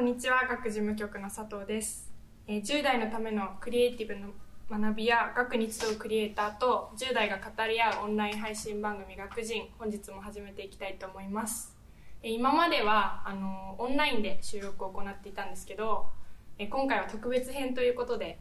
[0.00, 2.10] こんにちは、学事務局の佐藤です。
[2.46, 4.30] えー10代のためのクリエイティブの
[4.70, 11.76] 学びや学に集うクリエイターと10代が語り合うオンライン配信番組学人本日も始めていきたいと思います。
[12.22, 16.08] えー今まではあのオンラインで収録を行っていたんですけど、
[16.56, 18.38] え今回は特別編ということで、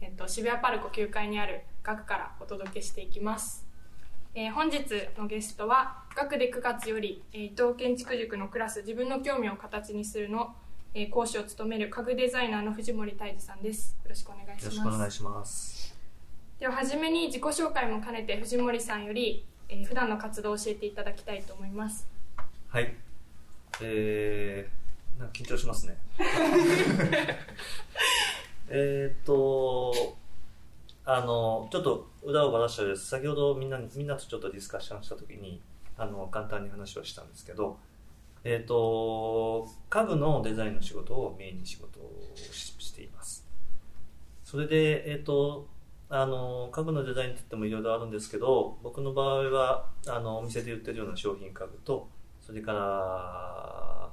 [0.00, 3.64] えっと渋谷パルコ9階にある学からお届けしていきます。
[4.34, 4.84] えー本日
[5.16, 10.56] のゲストは学で9月より、えー伊藤建築塾のクラス自分の興味を形にするの、
[10.94, 15.96] えー講師を務める家具デザイナーの藤森泰治さんですよろしくお願いしよろしくおます願いします。
[16.58, 22.08] では初めに自己紹介も兼ねて藤森さんより、えー普段の活動を教えていただきたいと思います
[22.68, 22.94] はい。
[23.80, 25.96] えー、なんか緊張しますね。
[28.70, 30.16] えーっと、
[31.04, 33.06] あの、ちょっと裏をばらしたです。
[33.06, 35.62] 先ほどみんなに、みんなとちょっとディスカッションしたときに、
[35.96, 37.78] あの、簡単に話をしたんですけど、
[38.44, 43.46] えーと、家具のデザインの仕事をメインに仕事をしています。
[44.44, 45.68] それで、えーと、
[46.10, 52.08] あの家具のデザインって言ってもいろいろあるんですけど僕の場合はあのお店で売ってるような商品家具と
[52.40, 54.10] それから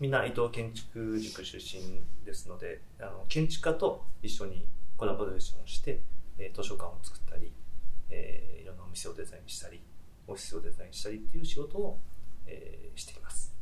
[0.00, 4.66] みんな伊藤建築塾出身ですのであの建築家と一緒に
[4.96, 6.00] コラボレーションをして、
[6.38, 7.52] え図書館を作ったり、
[8.10, 9.80] えーいろんなお店をデザインしたり
[10.26, 11.98] オフィスをデザインしたりっていう仕事を、
[12.46, 13.57] えーしています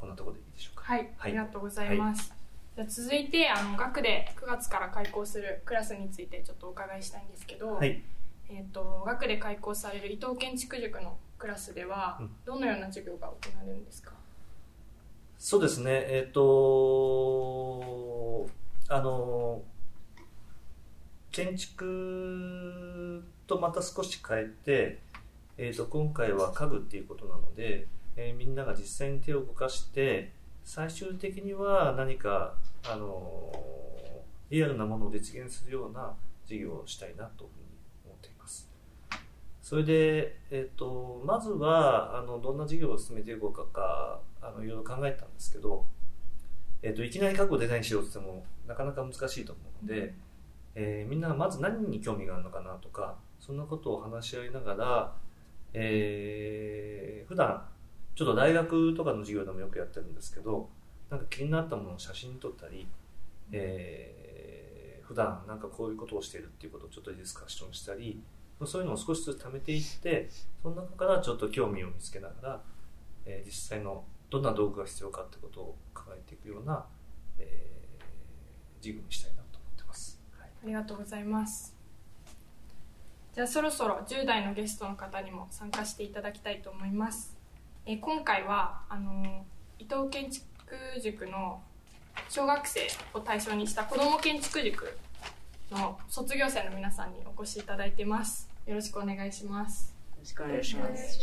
[0.00, 0.84] こんなところでいいでしょうか。
[0.84, 2.32] はい、ありがとうございます、
[2.74, 8.02] じゃあ続いてあの学で9月から開講するクラスについてちょっとお伺いしたいんですけど、はい。
[8.48, 12.30] えー、と学で開講される伊藤建築塾のクラスではうん。
[12.46, 14.12] どのような授業が行われるんですか、
[15.38, 16.40] そうですね、えっ、と、
[18.88, 19.62] あの、
[21.30, 24.98] 建築とまた少し変えて、
[25.58, 30.32] えっ、と、今回は家具っていうことなので、えーみんなが実際に手を動かして、
[30.64, 33.52] 最終的には何か、あの、
[34.50, 36.14] リアルなものを実現するような
[36.44, 37.66] 授業をしたいなというふうに
[38.04, 38.68] 思っています。
[39.62, 45.86] それで、えっとまずはあのどんな事業を進めていこうかかあのいろいろ考えたんですけど、
[46.82, 50.12] えっといきなり家具をデザインしようとしてもなかなか難しいと思うので、
[50.74, 55.16] えーみんながまず何に興味があるのかなとかそんなことを話し合いながら、
[55.74, 57.62] えー普段
[58.20, 60.68] ちょっと大学とかの授業でもよくやってるんですけど
[61.08, 62.86] なんか気になったものを写真撮ったり、
[63.50, 68.22] えー普段なんかこういうことをしているっていうことをちょっとディスカッションしたり
[68.64, 70.28] そういうのを少しずつ貯めていって
[70.62, 72.60] その中からちょっと興味を見つけながら、
[73.24, 76.84] えー実際のどんな道具が必要かってことを考えていくような、
[77.38, 78.04] えー
[78.82, 80.20] 授業にしたいなと思ってます。
[80.38, 80.50] はい。
[80.64, 81.74] ありがとうございます。
[83.32, 87.36] じゃあそろそろ10代のゲストの方にも参加していただきたいと思います、
[87.90, 89.44] えー今回はあの
[89.80, 90.46] 伊藤建築
[91.02, 91.60] 塾の
[92.28, 94.96] 小学生を対象にした子ども建築塾
[95.72, 101.18] の卒業生の皆さんにお越しいただいていますよろしくお願いしますよろしくお願いします。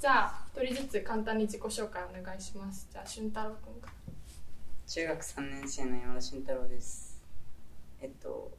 [0.00, 3.92] じゃあ一人ずつ簡単に自己紹介お願いしますじゃあ俊太郎君から
[4.86, 7.20] 中学3年生の山田俊太郎です。
[8.00, 8.52] えっと、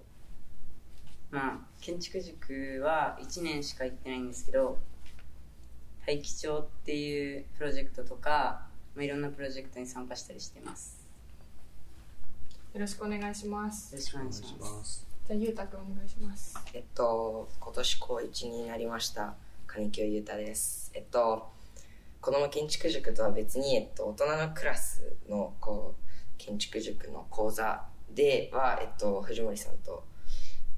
[1.32, 4.80] まあ、建築塾は1年しか行ってないんですけど、
[6.06, 11.04] 大気町っていうプロジェクトとか、まあ、いろんなプロジェクトに参加したりしてます。
[12.74, 15.06] よろしくお願いしますよろしくお願いします。
[15.28, 19.36] じゃあゆうたくんお願いしますえっと、今年高1になりました
[19.68, 20.92] 金清裕太です。
[20.94, 21.50] えっと、
[22.20, 26.04] 子供建築塾とは別に、えっと、大人のクラスのこう
[26.38, 30.04] 建築塾の講座では、えっと、藤森さんと、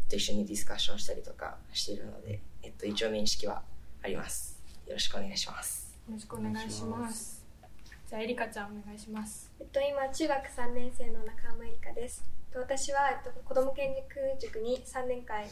[0.04, 3.64] えっと、一緒にディスカッションしたりとかしているので、えっと、一応面識は
[4.04, 4.55] あります。
[4.86, 5.86] よろしくお願いします。
[6.08, 7.44] よろしくお願いします
[8.08, 12.24] じゃあエリカちゃんお願いしますえっと、今中学3年生の中浜えりかです。
[12.54, 15.44] と私は、えっと、子ども建築塾に3年間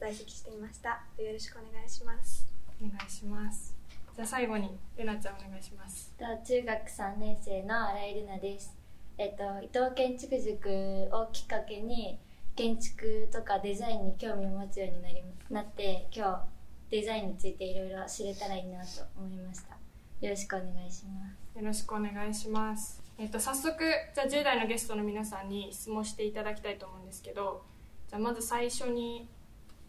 [0.00, 1.04] 在籍していました。
[1.12, 2.46] えっとよろしくお願いします。
[2.82, 3.76] お願いします
[4.16, 8.74] じゃあ最後にルナちゃんお願いしますと中学3年生の新井瑠奈です。
[9.18, 10.68] えっと、伊藤建築塾
[11.14, 12.18] をきっかけに
[12.56, 16.59] 建築とかデザインに興味を持つようになりなって今日
[16.90, 19.76] デザインについていろいろ知れたらいいなと思いました。
[20.20, 21.58] よろしくお願いします。
[21.58, 23.02] よろしくお願いします。
[23.18, 23.78] えっと早速
[24.14, 27.62] じゃあ10代のゲストの皆さんに質問していただきたいと思うんですけど
[28.08, 29.28] じゃあまず最初に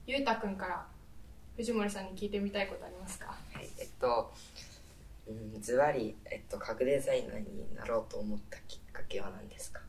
[0.06, 0.86] ゆうたくんから
[1.56, 3.36] 藤森さんに聞いてみたいことありますか？
[3.54, 4.32] はい、えっと、
[5.28, 9.82] うん、ズバリ、えっと、家具デザイナーになろうと思ったきっかけは何ですか？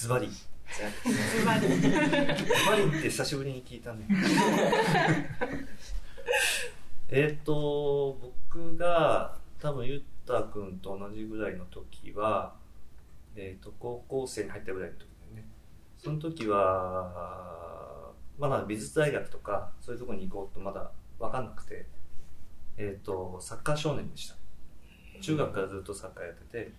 [0.00, 0.28] ズバリ。
[0.74, 1.68] ズバリ。
[1.68, 1.90] ズ
[2.66, 4.06] バリって久しぶりに聞いたね。
[7.10, 8.18] えっと、
[8.50, 12.54] 僕が多分ゆったくんと同じぐらいの時は、
[13.34, 15.48] えー、と高校生に入ったぐらいの時だよね
[15.96, 21.86] その時はまだ美術大学とかそういうところに行こうとまだ分かんなくて、
[22.76, 24.36] えー、とサッカー少年でした
[25.20, 26.72] 中学からずっとサッカーやってて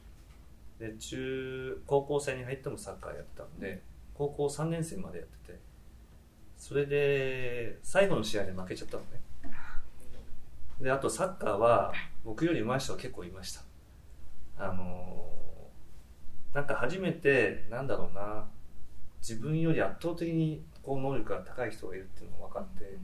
[0.80, 3.84] で中高校生に入ってもサッカーやってたんで
[4.14, 5.60] 高校3年生までやってて
[6.58, 9.22] それで最後の試合で負けちゃったのね。
[10.82, 11.94] であとサッカーは
[12.24, 13.62] 僕より上手い人が結構いました。
[14.58, 15.30] あの
[16.54, 18.48] なんか初めてなんだろうな
[19.22, 22.98] 自分より圧倒的にこう能力が高い人がいるっていうのが分かって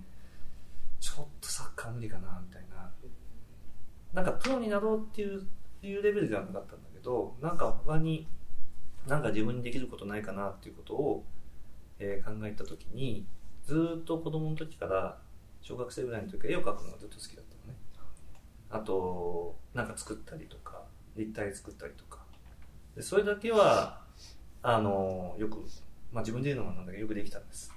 [0.99, 2.91] ちょっとサッカー無理かなみたいな。
[4.13, 5.45] なんかプロになろうっていう
[5.81, 8.27] いうレベルではなかったんどなんか他に
[9.07, 11.23] なんか自分にできることないかなっていうことを、
[11.99, 13.25] えー考えた時に
[13.63, 15.17] ずーっと子供の時から
[15.61, 17.79] 小学生ぐらいの時から絵を描くのがずっと好きだったのね。
[18.69, 20.81] あとなんか作ったりとか
[21.15, 22.19] 立体作ったりとか。
[22.95, 24.01] でそれだけは
[24.61, 25.59] あのよく、
[26.11, 27.71] まあ、自分で言うのもなんだけどよくできたんです。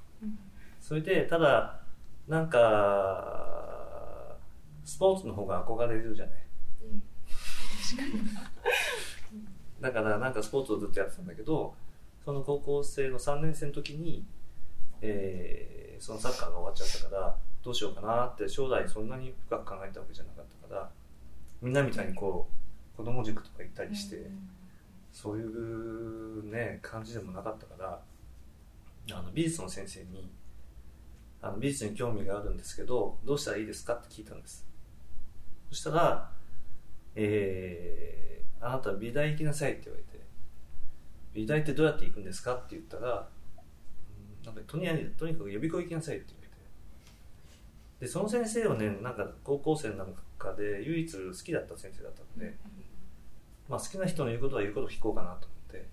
[0.81, 1.81] それでただ
[2.27, 4.37] なんか
[4.85, 6.35] スポーツの方が憧れるじゃない。
[6.83, 7.03] うん
[9.81, 11.75] だからなんかスポーツをずっとやってたんだけど
[12.25, 14.25] その高校生の3年生の時に、
[15.01, 20.91] えーそのサッカーが終わっちゃったからどうしようかなって将来そんなに深く考えたわけじゃなかったから
[21.61, 22.49] みんなみたいにこ
[22.95, 24.29] う子供塾とか行ったりして、
[25.13, 28.01] そういうね感じでもなかったから
[29.13, 30.31] あの美術の先生に
[31.41, 34.67] あの美術に興味があるんですけどどうしたらいいですかって聞いたんです。
[35.71, 36.31] そしたら、
[37.15, 38.28] えー
[38.61, 40.25] あなた美大行きなさいって言われて
[41.35, 43.29] 美大ってどうやって行くんですかって言ったら
[44.41, 46.49] うんなんかとにかくとにかく予備校行きなさいって言われて。
[48.01, 50.07] でその先生はねなんか高校生の
[50.39, 52.57] 中で唯一好きだった先生だったので、
[53.69, 55.89] まあ、好きな人の言うことは言うことを聞こうかなと思って、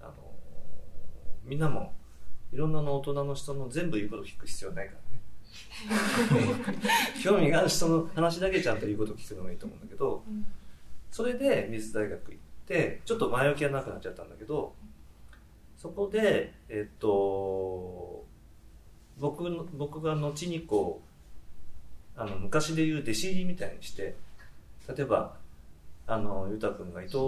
[0.00, 0.12] あの
[1.44, 1.92] みんなも
[2.52, 5.22] いろんなの大人の人の全部言うことを聞く必要はないからね。
[7.22, 10.24] 興味がある人の話だけちゃんと言うことを聞くのがいいと思うんだけど
[11.12, 14.72] それで美術大学行ってちょっと前置きがなくなっちゃったんだけど
[15.76, 18.24] そこでえっと
[19.20, 21.02] 僕の僕が後にこ
[22.16, 24.16] うあの昔で言う弟子入りみたいにして
[24.88, 25.36] 例えば
[26.06, 27.18] あのゆうたくんが伊藤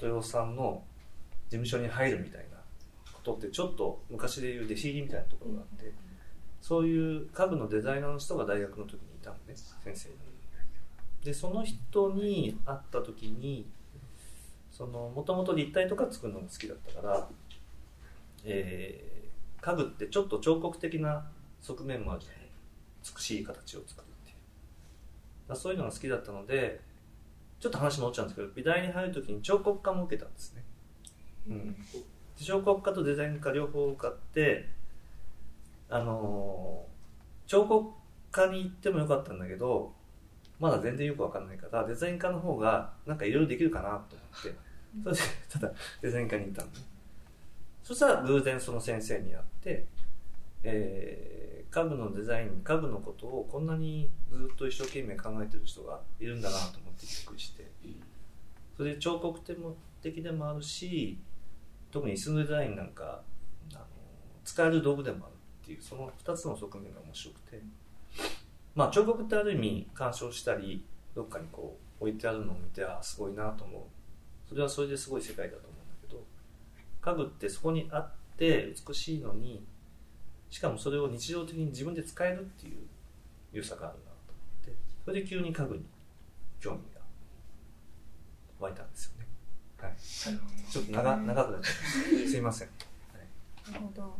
[0.00, 0.82] 豊さんの
[1.50, 2.56] 事務所に入るみたいな
[3.12, 5.92] ことってちょっと昔で言う弟子入りみたいなところがあって、
[6.60, 10.14] そういう家具のデザイナーの人が大学の時にいたのね先生に。
[11.24, 13.66] でその人に会った時に
[14.70, 17.28] そのもともと立体とか作るのが好きだったから、
[18.44, 19.12] えー
[19.62, 21.24] 家具ってちょっと彫刻的な
[21.60, 22.40] 側面もあるじゃない。
[23.16, 24.34] 美しい形を作るってい
[25.48, 25.56] う。
[25.56, 26.80] そういうのが好きだったので
[27.60, 30.64] ちょっと話戻っちゃうんですけど美大に入る時に彫刻科も受けたんですね、
[31.48, 34.68] うん、で彫刻科とデザイン科両方受かって
[35.88, 36.92] あのー
[37.48, 37.92] 彫刻
[38.32, 39.92] 科に行ってもよかったんだけど
[40.62, 44.72] まだ全然よくわかんないからデザイン科の方がなんかいろいろできるかなと思って。
[45.02, 45.20] それで
[45.50, 46.68] ただデザイン科に行ったの。
[46.68, 46.74] ね
[47.82, 49.86] そしたら偶然その先生に会って、
[50.62, 51.42] えー
[51.72, 57.66] 家具のデザイン家具のことをこんなにずっと一生懸命考えてる人がいるんだなと思ってびっくりして。
[58.76, 59.40] それで彫刻
[60.02, 61.18] 的でもあるし
[61.90, 63.22] 特に椅子のデザインなんか
[63.74, 63.84] あの
[64.44, 67.41] 使える道具でもあるっていうその2つの側面が面白くて
[68.74, 73.82] まあ彫刻ってある意味鑑賞したりどっかにこう置いてあるのを見てああすごいなと思う。
[74.48, 76.22] それはそれですごい世界だと思うんだけど
[77.00, 79.64] 家具ってそこにあって美しいのに
[80.50, 82.86] しかもそれを日常的に自分で使えるっていう
[83.50, 84.72] 良さがあるなと思って
[85.06, 85.84] それで急に家具に
[86.60, 87.00] 興味が
[88.60, 89.26] 湧いたんですよね、
[89.80, 89.92] はい、
[90.70, 92.28] ちょっと長長くなっちゃいました。
[92.28, 92.68] すいません。
[93.72, 94.18] なるほど。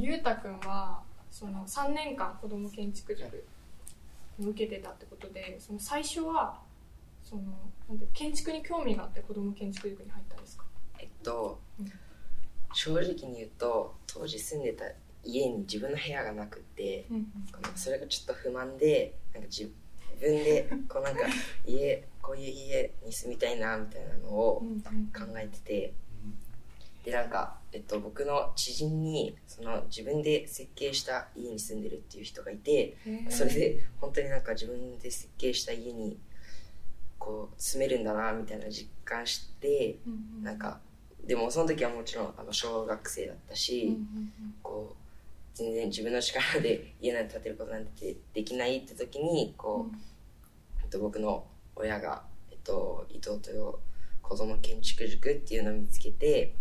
[0.00, 3.57] ゆうたくんはその3年間子ども建築塾を
[4.40, 6.60] 受けてたってことでその最初は
[7.24, 7.42] その
[7.88, 10.64] なんて建築に興味があって子ども建築塾に入ったんですか？
[10.98, 11.92] えっと、うん。
[12.74, 14.84] 正直に言うと当時住んでた
[15.24, 19.70] 家に自分の部屋がなくってうんこのそれがちょっと不満でなんか自
[20.20, 21.22] 分で こうなんか
[21.66, 24.80] 家こういう家に住みたいなみたいなのをうん。
[24.80, 24.86] 考
[25.38, 25.92] えてて。
[27.04, 36.16] でなんか、えっと、僕の知人にその自分で設計した家に住んでるっていう人がいてうんそれで本当になんか自分で設計した家に
[37.18, 40.80] こう住めるんだなみたいな実感してうんなんか
[41.26, 43.98] でもその時はもちろんあの小学生だったし、
[44.62, 45.08] こう
[45.58, 49.96] 全然自分の力で家なんて建てることなんてできないって時にこう、
[50.80, 51.44] えっと、僕の
[51.76, 53.78] 親が、えっと、伊藤豊
[54.22, 56.54] 子供建築塾っていうのを見つけて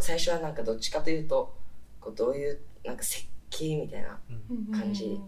[0.00, 1.54] 最初はなんかどっちかというと
[2.00, 4.18] こうどういうなんか設計みたいな
[4.76, 5.18] 感じ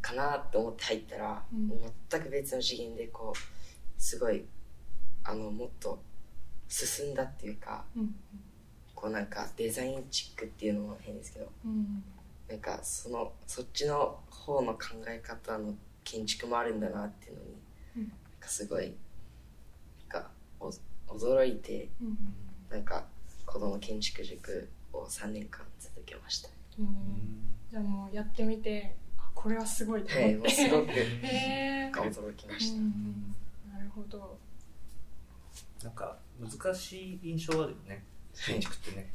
[0.00, 1.68] かなと思って入ったら、うん。
[2.10, 4.44] 全く別の次元でこうすごい
[5.24, 6.02] あのもっと
[6.68, 8.14] 進んだっていうかうん。
[8.94, 12.02] こうなんかデザインチックっていうのも変ですけどうん。
[12.48, 15.74] なんかそのそっちの方の考え方の
[16.04, 17.48] 建築もあるんだなっていうのに、
[17.96, 18.02] うん。
[18.02, 18.10] なん
[18.40, 18.94] かすごい
[20.10, 20.70] なんかお
[21.14, 22.16] 驚いてうん。
[22.70, 23.04] なんか
[23.52, 26.48] 子供建築塾を3年間続けました。
[26.78, 26.86] うん。
[27.70, 30.46] じゃあもうやってみてあこれはすごいとはい思って。
[30.46, 30.86] もうすごく
[32.08, 33.34] 驚きました、うん
[33.70, 34.38] なるほど。
[35.84, 38.02] なんか難しい印象あるよね。
[38.34, 39.12] 建築ってね。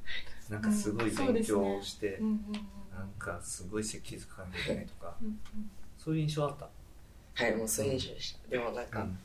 [0.49, 2.39] なんかすごい勉強して、うんうんうん。
[2.95, 5.15] なんかすごい設計図書かなきゃいけないとか。
[5.19, 5.39] うんうん。
[5.97, 6.69] そういう印象あった？
[7.43, 9.17] はいもうそういう印象でした、でもなんか、うん。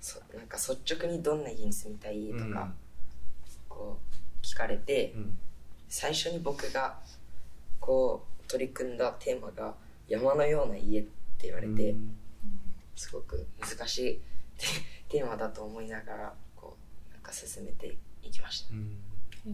[0.00, 2.74] そなんか率直にどんな家に住みたいとか、うん。
[3.68, 5.38] こう聞かれて、うん。
[5.88, 6.98] 最初に僕が
[7.80, 9.74] こう取り組んだテーマが
[10.06, 11.02] 山のような家っ
[11.38, 12.16] て言われて、うん。
[12.94, 14.20] すごく難しい
[14.58, 16.76] テテーマだと思いながらこ
[17.10, 18.74] うなんか進めていきました。
[18.74, 18.98] うん。
[19.46, 19.52] へー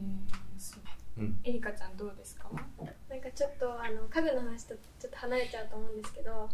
[0.59, 0.83] そう
[1.19, 1.39] うん。
[1.45, 2.49] エリカちゃんどうですか？
[3.09, 6.49] なんかちょっとあの家具の話とちょっと離れちゃうと思うんですけど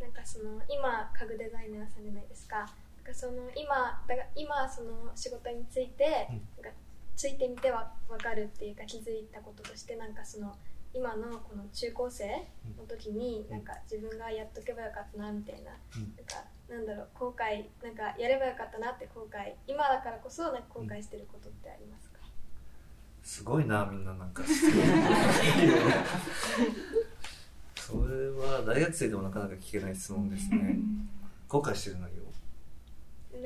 [0.00, 2.56] なんかその今家具デザイナーさんじゃないですか。
[2.58, 6.62] なんかその今だから今その仕事について、うん。
[6.62, 6.78] なんか
[7.18, 10.54] ついてみては分かるっていうか気づいたこととしてなんかその
[10.94, 12.28] 今のこの中高生
[12.78, 16.14] の時にうんなんか自分がやっとけばよかったなみたいな,、うん。
[16.14, 22.20] なんかなんだろう後悔なんかやればよかったなって後悔今だからこそなんか後悔してることってありますか、
[23.24, 24.44] すごいなみんななんか
[27.74, 30.78] それは大学生でもなかなか聞けない質問ですね。
[31.48, 32.22] 後悔してる内容？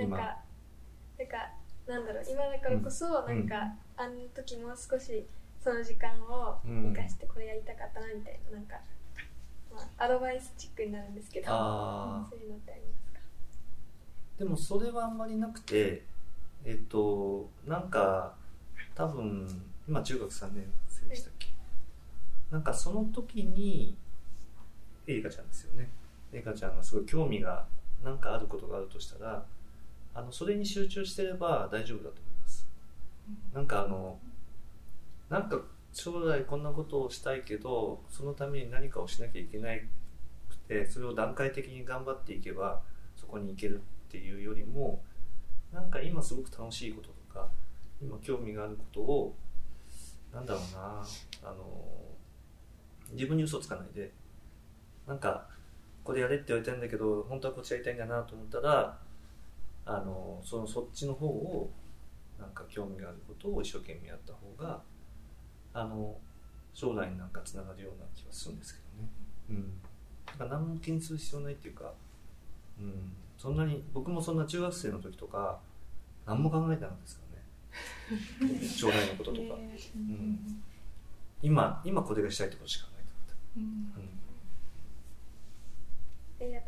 [0.04, 0.18] 今。
[0.18, 0.36] なんか
[1.18, 5.26] なんかなんだろう今だからこそなんか、あの時も少し
[5.62, 8.76] その時間を生かしてこれやりたかったなみたいななんか、
[9.72, 13.20] まあ、アドバイスチックになるんですけどそういうのってありますか？
[14.38, 16.04] でもそれはあんまりなくて
[16.64, 18.34] えっとなんか
[18.94, 19.46] 多分
[19.88, 21.48] 今中学3年生でしたっけ？
[22.50, 23.96] なんかその時に
[25.06, 25.88] エリカちゃんですよね。
[26.32, 27.66] エリカちゃんがすごい興味が
[28.04, 29.44] なんかあることがあるとしたら
[30.14, 32.66] あのそれに集中してれば大丈夫だと思います。
[33.54, 34.18] なんかあの
[35.28, 35.60] なんか
[35.92, 39.68] 将来こんなことをしたいけどそのために何かをしなきゃいけな
[40.48, 42.80] くてそれを段階的に頑張っていけば
[43.16, 45.02] そこに行けるっていうよりも
[45.72, 47.48] なんか今すごく楽しいこととか
[48.00, 49.34] 今興味があることを
[50.32, 51.02] なんだろうな
[51.42, 51.64] あの
[53.12, 54.12] 自分に嘘つかないで
[55.06, 55.46] なんか
[56.04, 58.98] これやれって言われたんだけど本当はこっちやりたいんだなと思ったら
[59.84, 61.70] あのそのそっちの方を
[62.38, 64.82] なんか興味があることを一生懸命やった方が
[65.74, 66.16] あの
[66.74, 69.08] 将来になんかつながるような気がするんですけどね。
[69.50, 69.80] うん。
[70.26, 71.92] だから何も気にする必要ないっていうか
[72.78, 73.12] うん。
[73.36, 75.60] そんなに僕もそんな中学生の時とか
[76.26, 77.22] 何も考えてなかったですか
[78.48, 78.66] らね。
[78.66, 79.96] 将来のこととか、へー。
[79.96, 80.62] うん。
[81.42, 84.12] 今今これがしたいってことしか考えてなかった、うん。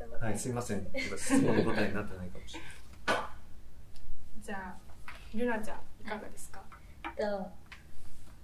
[0.04, 1.16] うございます、はい、すいません。
[1.16, 2.83] 質問の答えになってないかもしれない。
[4.44, 4.74] じゃあ
[5.34, 6.60] ルナちゃんいかがですか？
[7.16, 7.46] と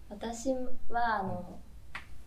[0.09, 0.51] 私
[0.89, 1.59] はあの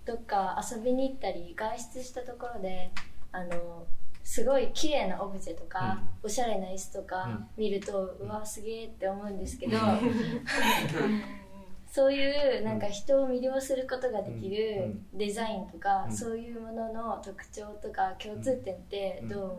[0.06, 2.92] どっか遊びに行ったり外出したところで
[3.32, 3.86] あの
[4.24, 9.77] すごい綺麗なオブジェとか、おしゃれな椅子とか見ると、うわすげえって思うんですけど、
[11.92, 16.12] そういうなんか人を魅了することができるデザインとか、うん。
[16.15, 19.50] そういうものの特徴とか共通点ってどう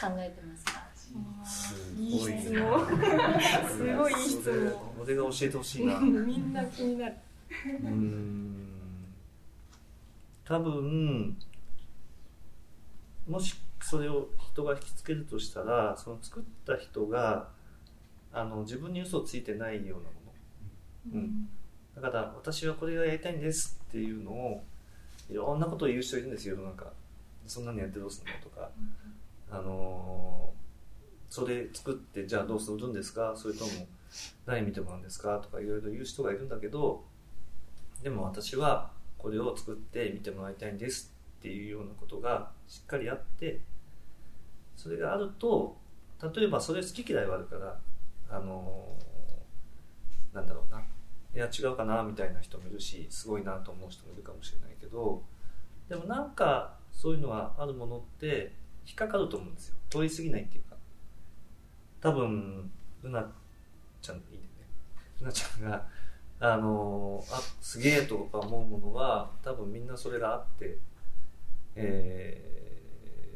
[0.00, 0.86] 考えてますか、
[1.44, 2.32] すいいごい。
[2.40, 2.86] 質問
[3.68, 5.02] すごいいい質問。
[5.02, 5.98] 俺が教えてほしいな。
[5.98, 7.14] うみんな気になる。
[7.66, 8.66] ーん。
[10.44, 11.36] 多分、
[13.28, 17.48] もしそれを人が引きつけるとしたら、その作った人が、
[18.32, 21.20] あの、自分に嘘をついてないようなもの。
[21.20, 21.48] うん。
[21.94, 24.64] だから私はこれがやりたいんですっていうのを
[25.30, 26.56] いろんなことを言う人いるんですよ。
[26.56, 26.92] 世の中
[27.46, 28.70] そんなのやってどうするのとか、
[29.50, 30.63] あのー
[31.34, 33.34] それ作ってじゃあどうするんですか？
[33.34, 33.70] それとも
[34.46, 35.36] 何見てもらうんですか？
[35.38, 37.02] とかいろいろ言う人がいるんだけど
[38.04, 43.58] でも私はこれを作って見てもらいたいんですっていうようなことがしっかりあって
[44.76, 45.76] それがあると
[46.22, 47.80] 例えばそれ好き嫌いはあるから
[48.30, 50.84] あのーなんだろうない
[51.34, 55.20] や違うかなみたいな人もいるしすごいなと思う人もいるかもしれないけど
[55.88, 58.52] でもなんかそういうのがあるものって
[58.86, 59.74] 引っかかると思うんですよ。
[59.90, 60.73] 通り過ぎないっていうか。
[62.04, 62.70] 多分
[63.02, 63.26] うな
[64.02, 64.44] ちゃんいいね
[65.22, 65.86] うなちゃんが
[66.38, 70.76] あのあすげえとか思うものは多分みんなそれがあって、
[71.76, 72.54] えー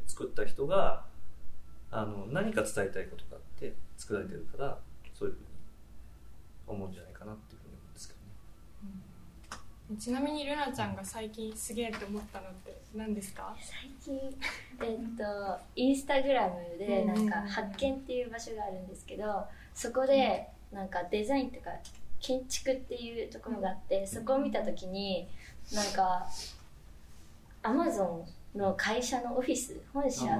[0.09, 1.05] 作った人が
[1.91, 4.79] あの何か伝えたいことがあって作られてるから
[5.13, 5.45] そういうふうに
[6.67, 7.58] 思うんじゃないかなっていう。
[9.97, 13.55] ちなみにルナちゃんが最近すげえって思ったのって何ですか？
[13.59, 14.19] 最近
[14.83, 21.71] えっと インスタグラムでなんか発見っていう場所があるんですけどそこでなんかデザインとか
[22.19, 25.27] 建築っていうところがあってそこを見た時に
[25.73, 26.27] なんか
[27.63, 30.37] アマゾンの会社のオフィス本社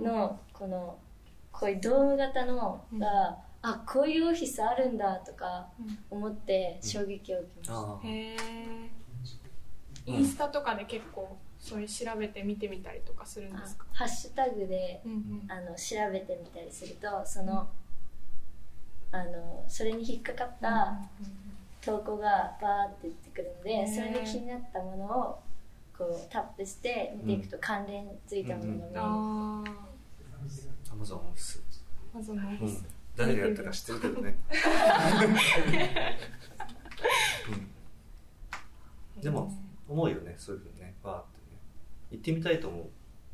[0.00, 0.98] のこの
[1.52, 2.98] こういうドーム型のうん。
[2.98, 5.66] があこういうオフィスあるんだとか
[6.10, 7.68] 思って衝撃を受けまし
[8.02, 8.08] た。
[8.08, 8.90] へえ
[10.06, 13.84] インスタとかで結構そういう調べて見てみたりとかするんあですか？
[13.92, 15.44] ハッシュタグでうんうん。
[15.52, 17.68] あの調べてみたりするとその
[19.12, 20.98] あのそれに引っかかった
[21.82, 25.38] 投稿がバーって出てくるのでそれで気になったものを
[25.98, 29.64] こうタップして見ていくと関連ついたものが見える、あ
[30.92, 31.62] アマゾンオフィス、
[32.14, 32.78] あまずのオフィス。
[32.78, 32.86] うん、
[33.20, 34.36] 誰がやったか知ってるけどね、
[39.16, 39.52] うん、でも
[39.88, 40.94] 思うよねそういうふうにね。
[41.04, 41.42] バーってね。
[42.12, 42.90] 行ってみたいと思う、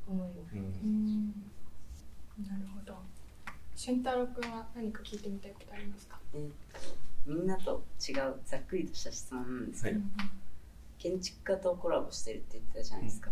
[0.08, 0.54] 思います。
[0.54, 0.60] うん。
[0.60, 0.64] う
[2.42, 2.46] ん。
[2.46, 2.96] なるほど。
[3.76, 6.18] 俊太郎君は何か聞いてみたいことありますか？
[6.34, 6.50] えー
[7.26, 10.08] みんなと違うざっくりとした質問なんですけど、はい。
[10.98, 13.30] 建築家とコラボしてるって言ってたじゃないですか、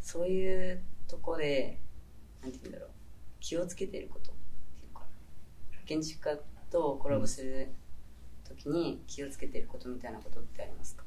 [0.00, 1.80] そういうとこで
[2.42, 2.90] なんて言うんだろう。
[3.40, 4.33] 気をつけてること
[5.84, 6.36] 建築家
[6.70, 7.68] とコラボする
[8.48, 11.04] 時に気をつけてることみたいなことってありますか、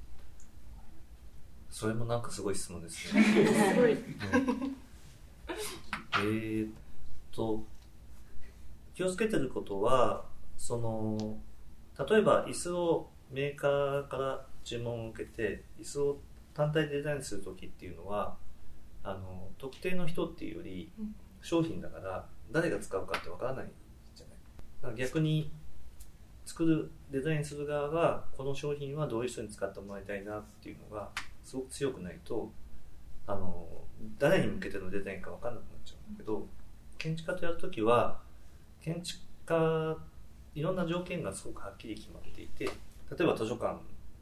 [1.69, 3.23] それもなんかすごい質問ですね。
[3.23, 4.01] すごいうん
[5.49, 6.69] えーっ
[7.31, 7.63] と
[8.95, 10.25] 気をつけてることは
[10.57, 11.37] その
[12.09, 16.17] 例えば椅子をメーカーから注文を受けて椅子を
[16.53, 18.35] 単体でデザインする時っていうのは
[19.03, 20.91] あの特定の人っていうより
[21.41, 23.65] 商品だから誰が使うかってわからない
[24.95, 25.51] 逆に
[26.45, 31.09] 作るデザインする側がこの商品はどういう人に使ってもらいたいなっていうのが
[31.43, 32.51] すごく強くないと
[33.25, 33.67] あの
[34.17, 36.47] 誰に向けてのデザインか分かんなくなっちゃうんだけど
[36.97, 38.19] 建築家とやるときは
[38.81, 39.97] 建築家
[40.55, 42.71] いろんな条件がすごくはっきり決まっていて例
[43.19, 43.77] えば図書館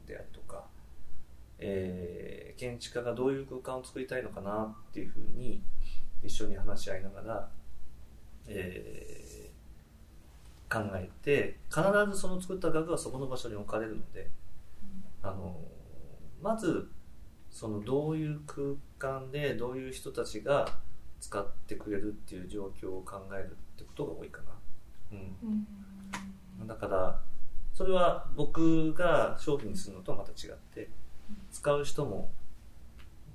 [0.06, 0.64] であるとか、
[1.58, 5.60] えー建築家がどういう空間を作りたいのかなっていうふうに
[6.22, 7.48] 一緒に話し合いながら、
[8.48, 9.45] えー
[10.68, 14.30] 考えて必ずその作った額はそこの場所に置かれるので、
[15.22, 15.56] あの
[16.42, 16.88] まず
[17.50, 20.68] そのどういう空間でどういう人たちが
[21.20, 24.48] 使ってくれるっていう状況を考えるってことが多いかな、
[25.12, 25.66] うん、
[26.60, 26.66] うん。
[26.66, 27.20] だから
[27.72, 30.90] それは僕が商品にするのとはまた違って
[31.50, 32.30] 使う人も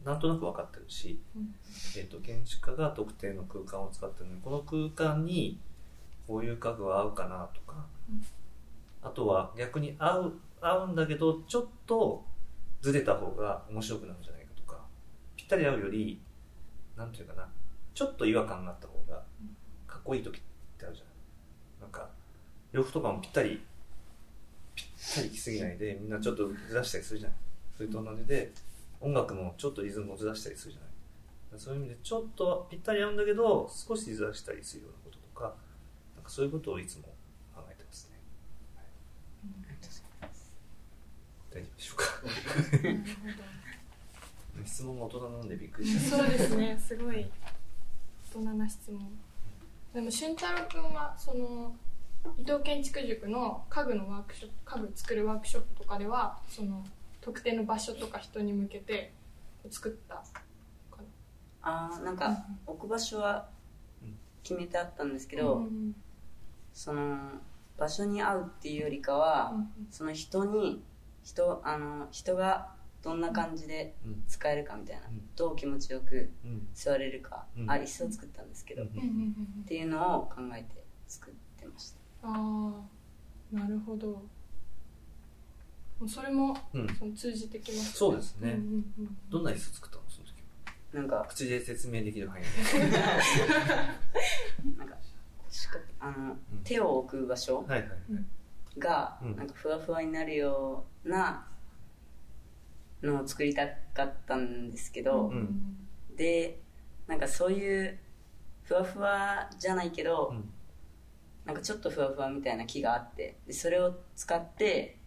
[0.06, 1.56] なんとなく分かってるし、うん。
[1.98, 5.60] えー、と建築家が特定の空間を使ってるのにこの空間に
[6.28, 8.24] こういう家具は合うかなとか、うん。
[9.02, 12.24] あとは逆に合う合うんだけどちょっと
[12.82, 14.80] ずれた方が面白くなるんじゃないかとか。
[15.36, 16.22] ぴったり合うより
[16.96, 17.48] なんていうかな。
[17.94, 19.24] ちょっと違和感があった方が
[19.86, 20.42] かっこいい時っ
[20.80, 21.14] てあるじゃない。
[21.82, 22.10] なんか
[22.72, 23.64] 洋服とかもぴったり
[24.76, 27.38] ぴったり着すぎないでみんなちょっとずらしたりするじゃない。
[27.76, 28.52] それと同じで
[29.02, 30.92] 音楽もちょっとリズムをずらしたりするじゃない。
[31.60, 35.54] そういう意味でちょっとぴったり合うんだけど少しずらしたりするようなこととか
[36.32, 37.04] そういうことをいつも
[37.54, 38.18] 考えてますね、
[41.52, 42.06] 大丈夫でしょうか？
[42.84, 42.90] な
[44.62, 46.80] る 質問が大人なんでびっくほりしどそうですね。
[46.80, 47.30] すごい
[48.34, 49.12] 大人な質問。
[49.94, 51.76] でも俊太郎君はその
[52.38, 56.86] 伊藤建築塾の家具のワークショップ家具作るワークショップとかではその
[57.20, 59.14] 特定の場所とか人に向けて
[59.70, 60.24] 作った。
[61.64, 63.50] あーなんか置く場所は
[64.44, 65.94] 決めてあったんですけど、うん
[66.74, 67.18] その
[67.78, 69.54] 場所に合うっていうよりかは、
[69.90, 70.84] その人に
[71.24, 72.70] 人あの人が
[73.04, 74.24] どんな感じでうん。
[74.28, 75.22] 使えるかみたいな、うん。
[75.36, 76.68] どう気持ちよくうん。
[76.74, 77.72] 座れるか、うん。
[77.72, 79.08] あ椅子を作ったんですけど、うんっうんうん。
[79.08, 79.10] う
[79.62, 81.98] んていうのを考えて作ってました。
[82.24, 82.36] ああ
[83.56, 84.08] なるほど。
[84.08, 84.22] も
[86.02, 86.88] うそれもうん。
[86.98, 88.52] その通じてきますそうですね。
[88.52, 89.18] んうんうん。
[89.30, 90.34] どんな椅子作ったのその時
[90.94, 91.02] は？
[91.02, 92.44] なんか口で説明できる範囲
[94.78, 94.96] なんか
[96.00, 97.66] あの、手を置く場所
[98.78, 99.36] がうん。
[99.36, 101.48] なんかふわふわになるような
[103.04, 105.78] のを作りたかったんですけど、うん。
[106.16, 106.60] で
[107.08, 107.98] なんかそういう
[108.64, 110.50] ふわふわじゃないけど、うん。
[111.46, 114.98] なんかちょっとふわふわみたいな木があってでそれを使って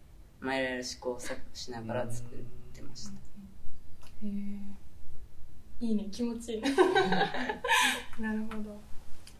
[0.41, 2.33] まあいろいろ試行錯誤しながら作っ
[2.73, 3.11] てました。
[3.11, 3.15] へ
[4.23, 4.85] え
[5.79, 6.61] いいね気持ちいい。
[8.21, 8.79] なるほど。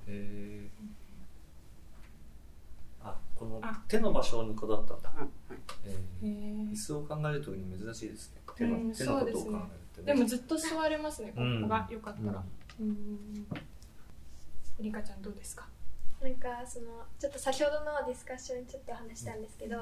[0.08, 0.75] えー、あ
[3.36, 5.30] このあ手の場所にこだわったんだ、うん
[5.86, 8.42] えへー、え椅子を考えるときに珍しいですね。
[8.56, 9.58] 手の,、うん手のことを考える
[10.02, 10.14] ってね。
[10.14, 11.88] でもずっと座れますねここが。
[11.92, 12.44] よかったら。
[12.80, 13.48] うん。
[14.80, 15.68] りかちゃんどうですか？
[16.22, 19.78] なんかそのちょっと先ほどのディスカッションにちょっと話したんですけど、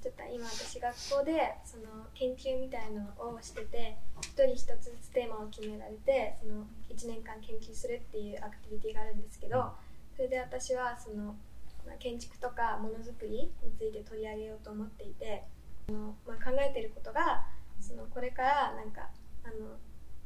[0.00, 9.72] ちょっと今私学校でその研究みたいのをしてて一人一つずつテーマを決められてその1年間研究するっていうアクティビティがあるんですけど
[10.16, 11.34] それで私はその、まあ、
[11.98, 15.44] 建築とかものづくりについて取り上げようと思っていて
[15.88, 17.46] あの、まあ、考えてることが
[17.80, 19.08] そのこれからなんか
[19.44, 19.76] あの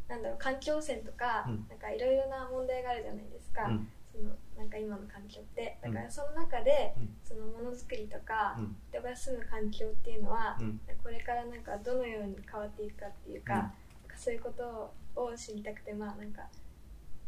[0.08, 1.66] なんだろう環境汚染とか、うん。
[1.68, 3.64] なんかいろいろな問題があるじゃないですか。
[3.64, 3.88] うん。
[4.12, 5.78] そのなんか今の環境って。
[5.82, 7.16] だからその中で、うん。
[7.24, 8.76] そのものづくりとか、うん。
[8.90, 10.80] 人が住む環境っていうのは、うん。
[11.02, 13.60] これからなんかどのように変わっていくかっていうか,、うん。
[13.60, 13.70] なん
[14.08, 16.42] かそういうことを知りたくてまあなんか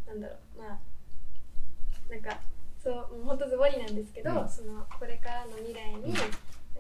[0.07, 0.79] なんだろうまあ
[2.11, 2.39] なんか
[2.87, 4.49] そうもう本当ズボリなんですけど、うん。
[4.49, 6.13] そのこれからの未来に、うん。
[6.13, 6.23] なん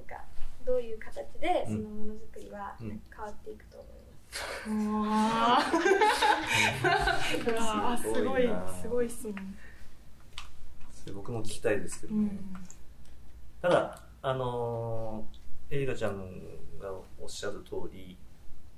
[0.06, 0.22] か
[0.64, 1.76] どういう形でうん。
[1.76, 4.70] そのものづくりは変わっていくと思います。
[4.70, 7.98] うわー。
[8.14, 9.34] すごいなすごい質問。
[10.92, 12.56] それ僕も聞きたいですけどね、うん。
[13.60, 16.18] ただあのー、エリカちゃん
[16.78, 18.16] がおっしゃる通り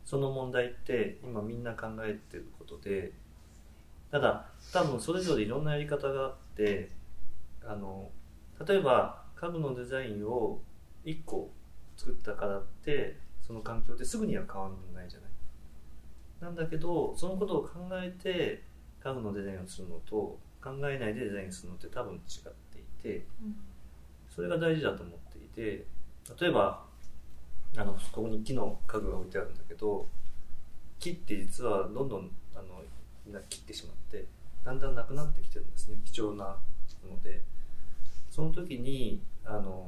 [0.06, 3.12] その問題って今みんな考えてることで
[4.10, 6.96] ただ多分それぞれいろんなやり方があって
[7.68, 8.10] あの
[8.66, 10.60] 例えば家具のデザインを
[11.04, 11.52] 1個
[11.96, 15.30] 作ったからってその環境ってすぐには変わらないじゃない。
[16.40, 18.62] なんだけどそのことを考えて
[19.00, 22.20] 家具のデザインをするのと考えないでデザインするのって多分違っ
[22.72, 23.26] ていて
[24.28, 25.84] それが大事だと思っていて
[26.40, 26.84] 例えば
[27.76, 30.06] あのここに木の家具が置いてあるんだけど
[30.98, 32.82] 木って実はどんどんあの
[33.26, 34.24] みんな切ってしまって
[34.64, 35.98] だんだんなくなってきてるんですね。
[36.04, 36.56] 貴重な
[37.04, 37.42] もので
[38.38, 39.84] その時にあの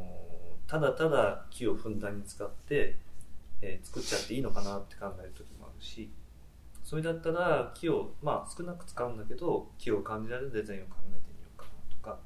[0.66, 2.96] ただただ木をふんだんに使って、
[3.62, 6.10] えー作っちゃっていいのかなって考える時もあるし
[6.82, 12.18] それだったら木をまあ少なく使うんだけど木を感じられるデザインを考えてみようかなとか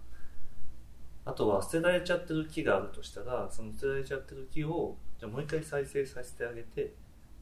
[1.27, 6.95] あとは捨てられちゃってる木があるとしたらその捨てられちゃってる木をじゃあもう一回再生させてあげて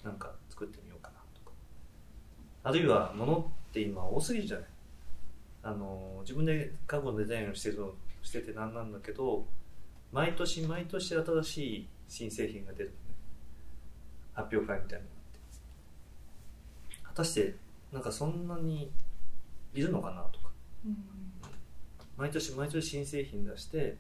[0.03, 1.53] なんか作ってみようかなとか。
[2.65, 4.67] あるいは物って今多すぎるじゃない。
[5.63, 9.47] あの自分で家具のデザインをしてるのしててなんなんだけど
[10.13, 12.99] 毎年毎年新しい新製品が出るのね。
[14.35, 17.03] 発表会みたいなのがあって。
[17.05, 17.57] 果たして
[17.93, 18.91] なんかそんなに
[19.75, 20.51] いるのかなとか。
[22.17, 23.97] 毎年毎年新製品出して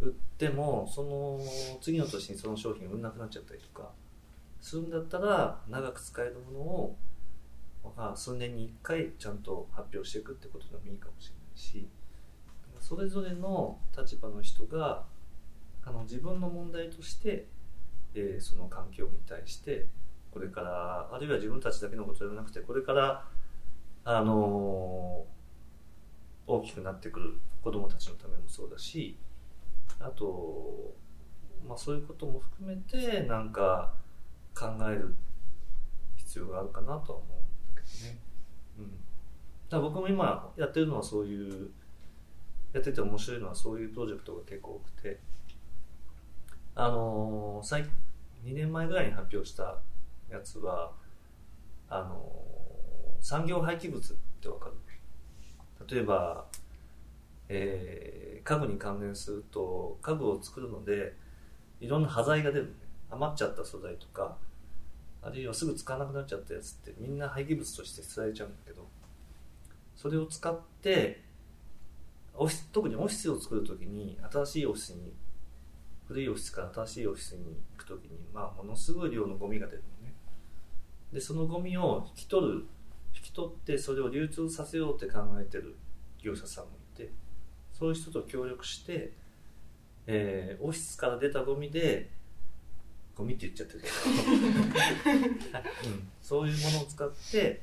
[0.00, 1.40] 売ってもその
[1.80, 3.90] 次の年にその商品が売れなくなっちゃったりとか
[4.60, 6.96] するんだったら長く使えるものを、
[7.96, 11.88] まあ、数年に1回ちゃんと発表していくってことでもいいかもしれないし
[12.88, 15.04] それぞれの立場の人が
[15.84, 17.46] あの自分の問題として、
[18.14, 19.88] えーその環境に対して
[20.32, 23.26] これからあるいは自分たちだけのことではなくてこれから
[24.04, 29.18] あのー大きくなってくる子どもたちのためもそうだし
[30.00, 30.94] あと、
[31.68, 33.92] まあ、そういうことも含めてなんか
[34.54, 35.14] 考える
[36.16, 37.26] 必要があるかなとは思
[37.68, 38.18] うんだけどね。
[38.78, 38.92] うん、
[39.68, 41.70] だ僕も今やってるのはそういう
[42.72, 45.18] やってて面白いのはそういうプロジェクトが結構多くて。
[46.74, 47.82] あのー最
[48.44, 49.80] 2年前ぐらいに発表した
[50.30, 50.92] やつは
[51.88, 54.74] あのー産業廃棄物ってわかる。
[55.90, 56.46] 例えば、
[57.48, 61.14] えー家具に関連すると家具を作るので
[61.80, 62.72] いろんな端材が出るね。
[63.10, 64.36] 余っちゃった素材とか
[65.20, 68.86] あるいはすぐ使わなくなっちゃったやつってみんな廃棄物として捨てられちゃうんだけど
[69.96, 71.22] それを使って
[72.38, 75.12] オフィス特にオフィスを作るときに新しいオフィスに
[76.06, 80.14] 古いオフィスから新しいオフィスに行くときに、まあ、ものすごい量のゴミが出るのね。
[81.12, 82.66] でそのゴミを引き取る
[83.14, 85.76] 引き取ってそれを流通させようって考えてる
[86.22, 87.10] 業者さんもいて
[87.72, 89.12] そういう人と協力して、
[90.06, 92.10] えーオフィスから出たゴミで
[93.16, 93.92] ゴミって言っちゃってるけど、
[95.90, 97.62] うん、そういうものを使って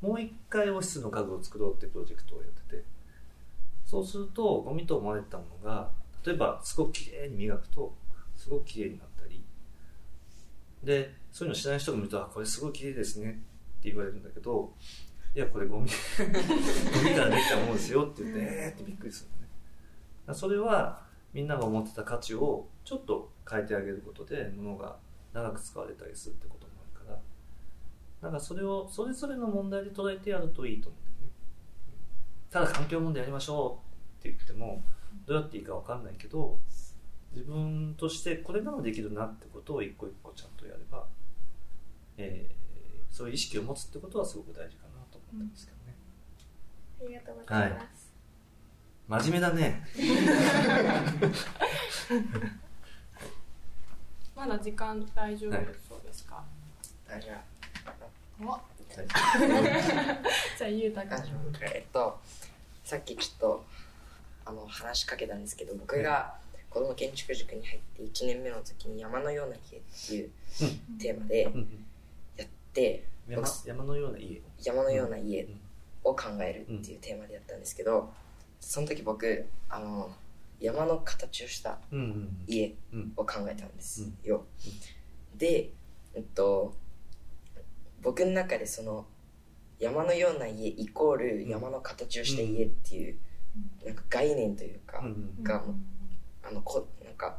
[0.00, 2.84] もう一回オフィスの家具を作ろうってプロジェクトをやってて
[3.92, 5.90] そうするとゴミと思われたものが
[6.24, 7.94] 例えばすごくきれいに磨くと
[8.34, 9.44] すごくきれいになったり
[10.82, 13.32] でそういうの知らない人が見るとあこれすごいきれいですね
[13.80, 14.72] って言われるんだけど
[15.36, 20.34] いやこれゴミ ゴミからできたものですよって言ってえーってびっくりするのね。
[20.34, 21.02] それは
[21.34, 24.96] みんなが思ってた価値をちょっと変えてあげることで物が
[25.34, 27.20] 長く使われたりするってこともあるから。
[28.22, 31.11] なんかそれをそれぞれの問題で捉えてやるといいと思う。
[32.52, 33.80] ただ環境問題やりましょ
[34.22, 34.84] うって言っても
[35.26, 36.58] どうやっていいか分かんないけど
[37.34, 41.06] 自分としてこれならできるなってことを一個一個ちゃんとやれば、
[42.18, 45.96] えー、そういう意識を持つってことはすごく大事かなと思ってますけどね、
[47.00, 48.12] ありがとうございます、
[49.08, 49.86] 真面目だね。
[54.36, 55.52] まだ時間大丈夫
[55.88, 56.44] そうですか、
[57.08, 57.42] あじゃ
[58.42, 58.46] お。
[58.46, 58.62] はい
[60.58, 61.12] じゃあゆうたくん。
[61.14, 61.24] あ
[61.62, 62.20] えっと
[62.92, 63.64] さっきちょっと
[64.44, 66.34] あの話しかけたんですけど僕が
[66.68, 70.30] 子ども建築塾に入って1年目の時に「山のような家」っていう
[71.00, 71.52] テーマでうん。
[71.54, 71.86] うん
[72.36, 74.42] やって山山のような家。
[74.62, 75.48] 山のような家
[76.04, 78.12] を考えるっていうテーマでやったんですけど
[78.60, 80.14] その時僕あの
[80.60, 81.78] 山の形をした
[82.46, 83.12] 家うん。
[83.16, 84.44] を考えたんですよ。
[85.38, 85.70] で、
[86.14, 86.74] えっと、
[88.02, 89.06] 僕の中でその
[89.82, 93.16] 山のような家イコール山の形をした家っていう、
[93.84, 95.02] なんか概念というか、
[95.42, 95.64] が
[96.44, 97.38] あのこなんか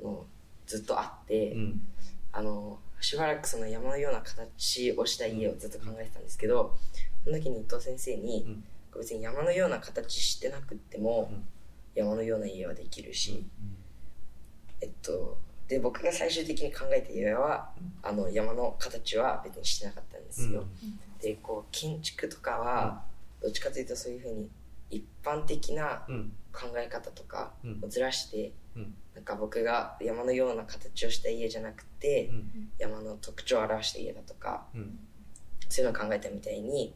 [0.00, 1.82] もうずっとあって、うん。
[2.30, 6.78] あのしばらくその山のような形をした家をずっと考えてたんですけど
[7.24, 8.64] その時に伊藤先生に、うん。
[9.00, 11.44] 別に山のような形してなくっても、うん。
[11.96, 13.44] 山のような家はできるし、
[14.80, 17.70] えっとで僕が最終的に考えた家は、
[18.02, 20.11] あの山の形は別にしてなかった。
[20.11, 20.64] んですよ、
[21.20, 23.04] でこう建築とかは、
[23.40, 24.48] どっちかというとそういうふうに
[24.90, 26.32] 一般的なうん。
[26.52, 27.80] 考え方とかうん。
[27.82, 28.94] をずらして、うん。
[29.14, 32.70] なんか僕が山のような形をした家じゃなくて、うん。
[32.78, 34.98] 山の特徴を表した家だとかうん。
[35.70, 36.94] そういうのを考えたみたいに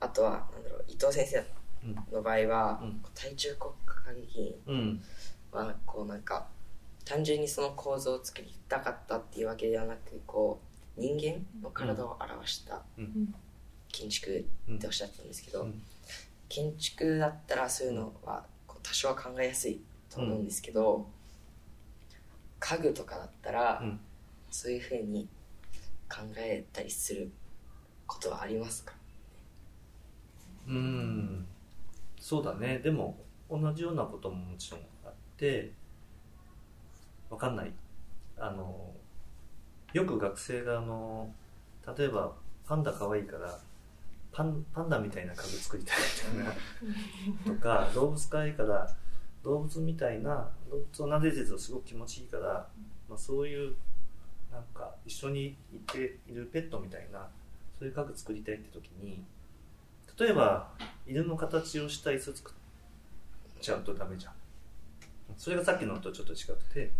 [0.00, 1.42] あとはなんだろう伊藤先生
[1.84, 1.94] うん。
[2.12, 3.02] の場合は、うん。
[3.14, 5.02] 対中国家歌劇院うん。
[5.50, 6.46] はこうなんか
[7.06, 13.34] 単純にその構造を作りたかったっていうわけではなくこう人間の体を表したうん。
[13.88, 15.82] 建築っておっしゃってたんですけど、うん。
[16.48, 18.44] 建築だったらそういうのは
[18.82, 19.80] 多少は考えやすい
[20.10, 21.06] と思うんですけど、
[22.60, 24.00] 家具とかだったら、うん。
[24.50, 25.28] そういうふうに
[26.08, 27.32] 考えたりする
[28.06, 28.94] ことはありますか？
[30.68, 31.46] うん。
[32.20, 32.78] そうだね。
[32.78, 33.18] でも
[33.50, 35.72] 同じようなことももちろんあって
[37.30, 37.72] わかんない。
[38.38, 38.93] あの
[39.94, 41.32] よく学生があの
[41.96, 42.32] 例えば
[42.66, 43.58] パンダ可愛いから
[44.32, 45.96] パンパンダみたいな家具作りたい
[46.34, 48.92] みたいなとか動物可愛いから
[49.44, 52.66] 動物みたいな動物を撫でてるとすごく気持ちいいから、
[53.08, 53.76] まあ、そういう
[54.50, 57.28] なんか一緒にいているペットみたいな
[57.78, 59.22] そういう家具作りたいって時に
[60.18, 60.70] 例えば
[61.06, 62.54] 犬の形をした椅子作っ
[63.60, 64.32] ちゃうとダメじゃん。
[65.36, 66.90] それがさっきのとちょっと違くて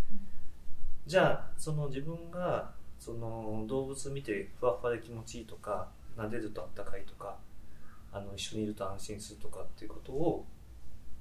[1.06, 2.70] じゃあその自分が
[3.04, 7.36] その動物見てふわふわで気持ちいいとか撫でるとあったかいとか
[8.10, 10.46] あの一緒にいると安心するとかっていうことを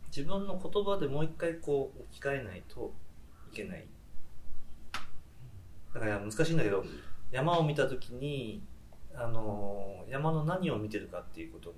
[0.08, 2.94] 自分の言葉でもう一回こう置き換えないと
[3.52, 3.86] いけない。
[5.94, 6.86] だから難しいんだけど
[7.32, 8.64] 山を見た時に
[9.14, 11.74] あの山の何を見てるかっていうこと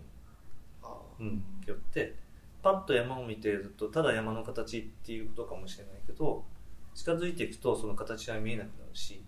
[1.19, 2.13] に、うん、よって
[2.61, 6.45] パッと山を見てるとただ山の形っていうことかもしれないけど
[6.93, 9.24] 近づいていくとその形は見えなくなるし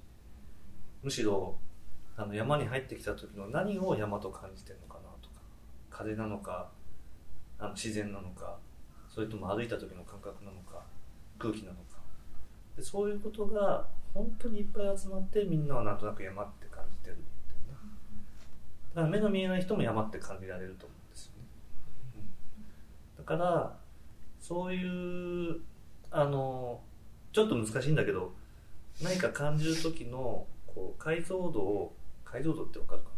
[1.03, 1.57] むしろ
[2.15, 5.41] あの山に入ってきた時の何を山と感じてるのかなとか
[5.89, 6.69] 風なのか
[7.59, 8.57] あの自然なのか
[9.07, 10.83] それとも歩いた時の感覚なのか
[11.39, 11.97] 空気なのか。
[12.75, 21.45] でそういうことが本当にいっぱい集まってみんなはなんとなく山って感じてるっていなだから目の見えない人も山って感じられると思うんですよね、
[23.17, 23.25] うん。
[23.25, 23.77] だから
[24.39, 25.59] そういう
[26.11, 26.79] あの
[27.33, 28.33] ちょっと難しいんだけど
[29.03, 30.45] 何か感じる時の
[30.77, 33.09] こう解像度を解像度ってわかるか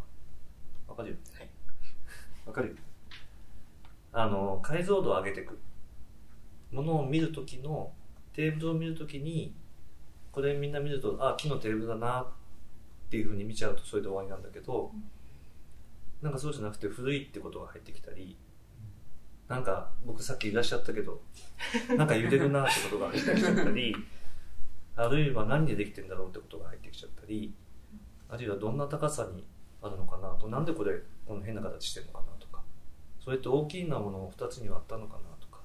[0.88, 0.92] な？
[0.92, 1.50] わかるよはい。
[2.46, 2.76] わかるよ
[4.14, 5.60] あの解像度を上げていく。
[6.72, 7.92] ものを見る時の
[8.32, 9.54] テーブルを見る時に
[10.32, 12.28] これみんな見るとあ木のテーブルだなっ
[13.10, 14.92] ていうふうに見ちゃうとそれで終わりなんだけど
[16.22, 18.38] なんかそうじゃなくて古いってことが入ってきたり
[19.50, 21.20] なんか僕さっきいらっしゃったけど
[21.98, 23.96] なんか揺れるなってことが入ってきちゃったり
[25.00, 27.54] あるいは何でできてんだろうってことが入ってきちゃったり
[28.28, 29.46] あるいはどんな高さに
[29.82, 30.92] あるのかなとなんでこれ
[31.26, 32.62] この変な形してるのかなとか
[33.24, 35.62] それって大きいなものを2つに割ったのかなとか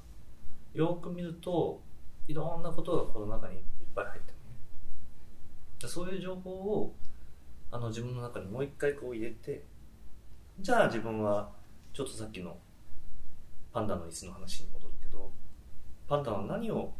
[0.72, 1.82] よく見ると
[2.28, 4.56] いろんなことがこの中にいっぱい入ってるね。
[5.80, 6.94] でそういう情報を
[7.72, 9.64] あの自分の中にもう一回こう入れて
[10.60, 11.50] じゃあ自分は
[11.92, 12.56] ちょっとさっきの
[13.72, 15.32] パンダの椅子の話に戻るけど
[16.06, 16.92] パンダは何を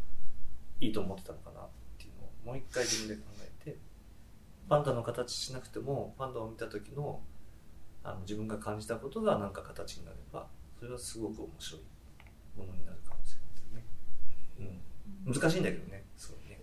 [0.81, 1.54] いいと思ってたのかな
[2.45, 3.79] もう一回自分で考えて
[4.69, 7.21] パンダの形しなくてもパンダを見た時の
[8.03, 10.47] あの自分が感じたことが何か形になれば
[10.79, 11.83] それはすごく面白い
[12.59, 13.41] ものになるかもしれ
[13.75, 14.81] ないね、
[15.27, 16.59] うん、難しいんだけどねすごいね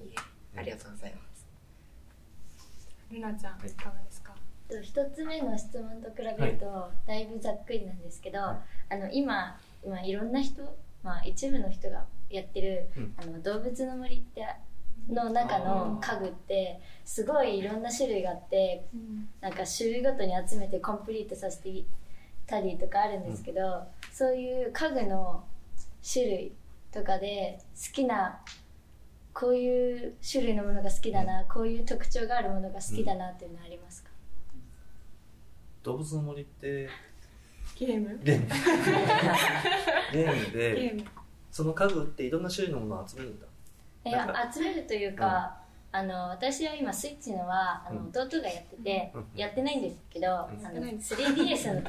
[0.56, 1.48] ありがとうございます。
[3.10, 4.34] ルナちゃん、い、かがですか？
[4.84, 10.62] 一つ目の質問と比べるとだいぶざっくりなんですけど、はい、あの今、まあ、いろんな人、
[11.04, 14.46] まあ、一部の人がやってる、うん、あの動物の森って
[15.10, 21.84] の中の家具ってすごいいろんな種類があって、うん、なんか種類ごとに集めてコンプリートさせて
[22.46, 25.44] たりとかあるんですけど、うん、そういう家具の
[26.02, 26.52] 種類
[26.92, 28.40] とかで好きな
[29.34, 34.10] こういう種類のものが好きだな、うん、こういう特徴があるものが好きだなっていうのはありますか、
[35.84, 36.90] 動物の森って
[37.78, 38.20] ゲーム？
[38.24, 38.48] ゲーム。
[40.14, 41.04] ゲームで
[41.50, 43.48] その家具っていろんな種類のものを集めるんだ
[44.04, 45.56] いや集めるというか、
[45.94, 50.34] うん、あの私は今スイッチのはあの、弟がやってて、うん、やってないんですけど、うん、
[50.66, 50.96] あの 3DS
[51.36, 51.88] の時やってて、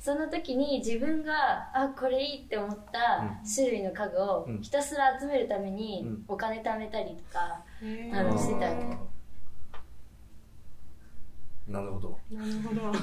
[0.00, 7.62] その時に自分があこれいいって思った種類の家具をひたすら集めるためにお金貯めたりとか、
[8.12, 8.70] あのしてた
[11.66, 12.18] なるほど。
[12.30, 12.92] なるほど。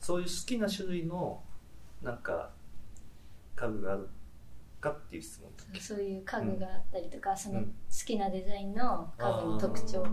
[0.00, 1.40] そういう好きな種類の
[2.02, 2.50] なんか
[3.54, 4.08] 家具がある
[4.80, 7.66] かっていう質問そういう家具があったりとか、うん、その好
[8.04, 10.06] きなデザインの家具の特徴、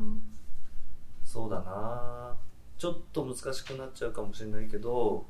[1.23, 2.35] そうだな。
[2.77, 5.25] ちょっと難しくなっちゃうかもしれないけど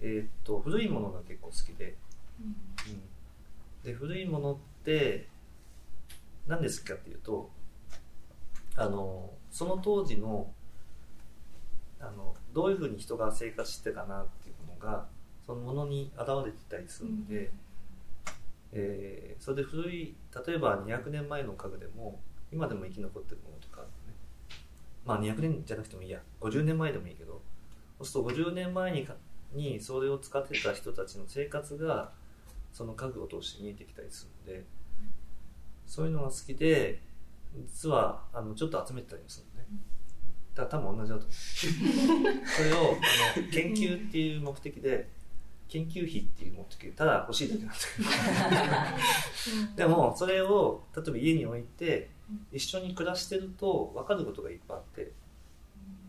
[0.00, 1.96] えー、っと古いものが結構好きで、
[2.40, 3.02] うん、
[3.84, 5.28] で古いものって
[6.46, 7.50] 何で好きかっていうと
[8.76, 10.50] あのその当時の
[12.00, 15.06] あのどういうふうに人が生活してたかなっていうのが
[15.46, 17.50] そのものに現れてたりするので、うん、
[18.72, 23.88] えー、それで古い例えば200年前の家具でも今でも生き残ってるものとかね。
[25.04, 26.20] まあ200年じゃなくてもいいや。
[26.40, 27.42] 50年前でもいいけど
[27.98, 29.06] そうすると50年前に
[29.52, 32.12] にそれを使ってた人たちの生活が
[32.72, 34.64] その家具を通して見えてきたりするので
[35.86, 37.02] そういうのが好きで
[37.66, 39.66] 実はあのちょっと集めてたりもするのね。
[40.54, 41.32] だから多分同じだと思う。
[42.46, 45.08] それをあの研究っていう目的で
[45.72, 47.78] 研究費っていう目的ただ欲しいだけなんだ
[49.72, 49.72] けど。
[49.74, 52.10] でもそれを例えば家に置いて
[52.52, 55.12] 一緒に暮らしてると分かることがいっぱいあって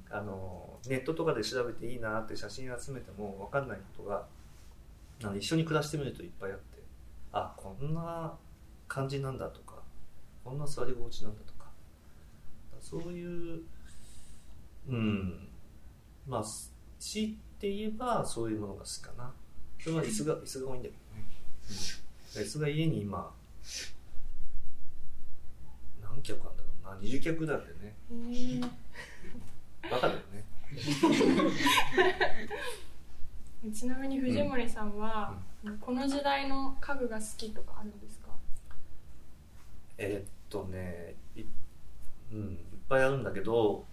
[0.10, 4.28] あのネットとかで調べていいなって写真集めても分かんないことが
[5.23, 6.84] あの一緒に暮らしてみるといっぱいあって
[7.32, 8.38] あこんな
[8.89, 9.82] 感じなんだとか
[10.43, 11.71] こんな座り心地なんだとか。
[12.82, 13.63] そういう
[14.89, 15.47] うん
[16.28, 16.43] まあ
[16.99, 19.34] 強いて言えばそういうものが好きかな
[19.84, 21.26] それは椅子が椅子が多いんだけどね、
[22.36, 23.34] うん、椅子が家に今
[26.02, 27.02] 何脚あんだろうな。
[27.02, 27.96] 20脚だってね
[29.91, 30.46] バカだよね。
[33.74, 38.28] ちなみに藤森さんは、うん、この時代の家具が好きとかあるんですか？
[39.98, 41.43] えー、っとねい,、
[42.32, 42.58] うん、いっ
[42.89, 43.86] ぱいあるんだけど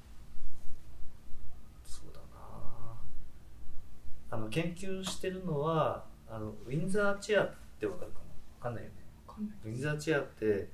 [4.30, 8.24] あの研究してるのはあのウィンザーチェアってわかるかも
[8.58, 8.96] わかんないよね。
[9.64, 10.68] ウィンザーチェアって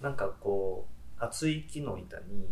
[0.00, 0.86] なんかこ
[1.20, 2.48] う厚い木の板に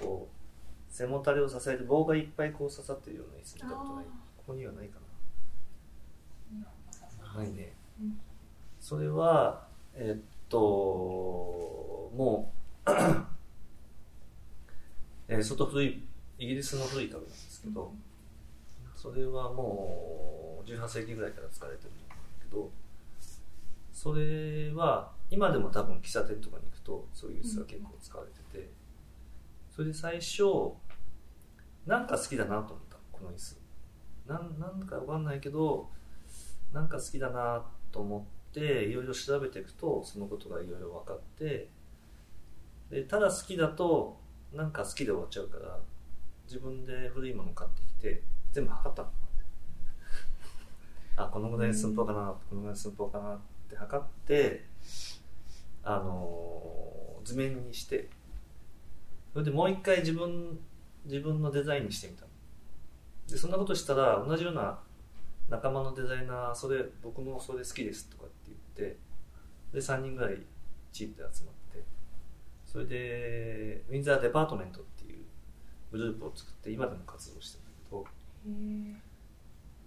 [0.00, 4.04] こう背もたれを支える棒がいっぱいこう刺さってるような椅子見たことない？
[4.36, 4.98] ここにはないか
[7.34, 7.40] な？
[7.40, 8.18] ないね、うん、
[8.80, 10.58] それは えー、っと
[12.16, 12.52] も
[12.86, 12.90] う
[15.28, 16.02] えー、相当古い
[16.38, 18.02] イギリスの古い家具なんですけど、うん
[18.96, 22.70] それはもう18世紀ぐらいから使われてるんだけど
[23.92, 28.70] それは今でも多分喫茶店とかに行くとそういう椅子が結構使われてて
[29.74, 30.42] それで最初
[31.86, 33.60] なんか好きだなと思ったこの椅子。
[34.26, 35.88] なんなんか分かんないけど
[36.72, 41.68] なんか好きだなと思っていろいろ調べていくとそのことがいろいろ分かって
[42.90, 44.18] でただ好きだと
[44.52, 45.78] なんか好きで終わっちゃうから
[46.46, 48.22] 自分で古いもの買ってきて
[48.56, 49.08] 全部測ったの。
[51.16, 53.38] あこのぐらい寸法かな、このぐらい寸法かなっ
[53.68, 54.64] て測って
[55.82, 58.08] あの図面にして。
[59.34, 60.58] それでもう一回自分
[61.04, 62.24] 自分のデザインにしてみた
[63.28, 64.78] でそんなことしたら同じような
[65.50, 68.96] 仲間のデザイナーそれ僕もそれ好きですとかって言って
[69.74, 70.38] で3人ぐらい
[70.90, 71.84] チームで集まって
[72.64, 75.18] それでウィンザーデパートメントっていう
[75.92, 78.04] グループを作って今でも活動してるんだけど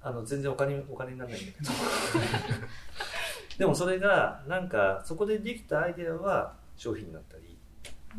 [0.02, 1.72] あの全然お金お金にならないんだけど。
[3.58, 7.58] でもそれがなんかそこでできたアイデアは商品になったり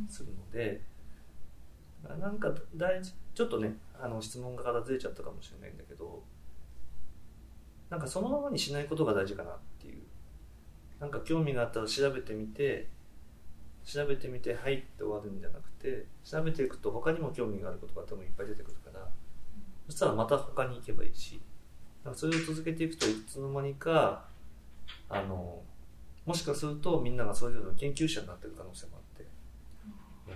[0.09, 0.82] するので、
[2.18, 6.22] なんか大事ちょっとねあの質問からずれちゃったかもしれないんだけど
[7.88, 10.03] なんかそのままにしないことが大事かなっていう。
[11.01, 12.86] なんか興味があったら調べてみて
[13.84, 18.76] 調べてみてはいって終わるんじゃなくて調べていくと他にも興味があることが多分いっぱい出てくる
[19.91, 21.41] そしたらまた他に行けばいいし。
[22.05, 24.24] なんかそれを続けていくといつの間にか
[25.09, 25.62] あの
[26.24, 29.26] もしかするとみんながそういうの研究者になってる可能性もあって、
[30.28, 30.34] うん、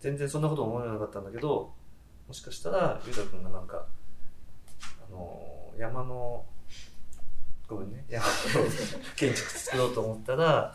[0.00, 1.72] 全然そんなこと思わなかったんだけど
[2.26, 3.86] もしかしたらゆうたくんがなんか
[5.06, 6.44] あの山の
[7.66, 8.32] ごめんね山の
[9.16, 10.74] 建築作ろうと思ったら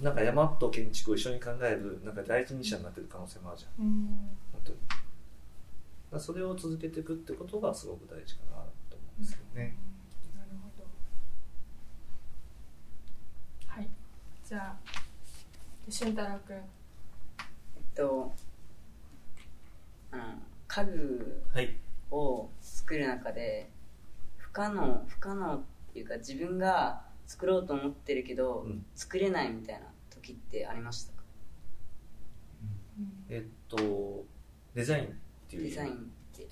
[0.00, 4.06] なんか山と建築を一緒に考えるなんか第一人者になってる可能性もあるじゃん、うん。
[4.52, 4.78] 本当に
[6.10, 8.56] だそれを続けていくってことがすごく大事かな
[8.88, 9.76] と思うんですよね、
[10.36, 10.88] なるほど。
[13.68, 13.88] はい。
[14.44, 14.76] じゃあ
[15.88, 16.62] 俊太郎くんえっ
[17.94, 18.34] と
[20.10, 20.22] あの
[20.66, 21.76] 家具はい
[22.10, 23.70] を作る中で
[24.36, 28.84] 不可能不可能っていうか自分が作ろうと思ってるけど、うん。
[28.96, 31.22] 作れないみたいな時ってありましたか？
[33.28, 34.24] えっと
[34.74, 35.20] デザイン
[35.50, 35.64] っていう。
[35.64, 35.96] デザインっ
[36.32, 36.48] て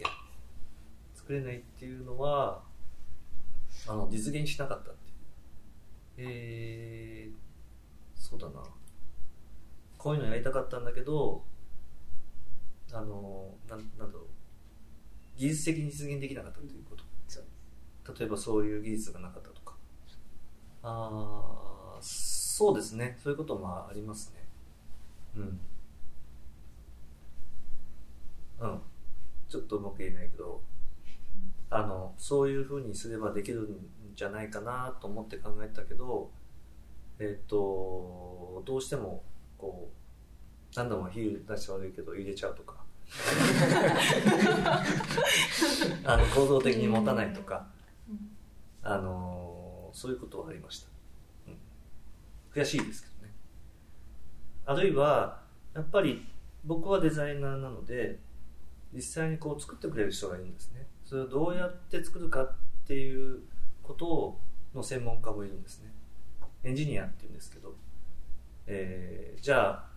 [1.15, 2.63] 作れないっていうのは
[3.87, 5.11] あの実現しなかったって
[6.23, 6.29] いう。
[6.31, 8.65] えー、そうだな。
[9.97, 11.45] こういうのやりたかったんだけど
[12.93, 14.27] あのなんなんだろう。
[15.37, 17.05] 技術的に実現できなかったということ。
[17.29, 17.45] そう。
[18.19, 19.77] 例えばそういう技術がなかったとか。
[20.83, 23.17] ああそうですね。
[23.23, 24.49] そういうこともありますね。
[25.37, 25.61] うん
[28.61, 28.81] うん。
[29.49, 30.61] ちょっとうまく言えないけど
[31.71, 33.77] あのそういうふうにすればできるん
[34.15, 36.31] じゃないかなと思って考えたけど
[37.19, 39.25] えっ、とどうしても
[39.57, 39.95] こう
[40.77, 42.77] 何度も火出して悪いけど入れちゃうとか。
[46.05, 47.67] あの構造的に持たないとか、
[48.07, 48.37] うん。
[48.83, 50.89] あのそういうことはありました、
[51.47, 51.57] うん、
[52.53, 53.33] 悔しいですけどね。
[54.67, 55.41] あるいは
[55.75, 56.27] やっぱり
[56.65, 58.19] 僕はデザイナーなので
[58.93, 60.87] 実際にこう作ってくれる人がいるんですね。
[61.05, 63.41] それをどうやって作るかっていう
[63.83, 64.41] ことを
[64.75, 65.93] の専門家もいるんですね。
[66.65, 67.75] エンジニアっていうんですけど、
[68.67, 69.89] えーじゃあ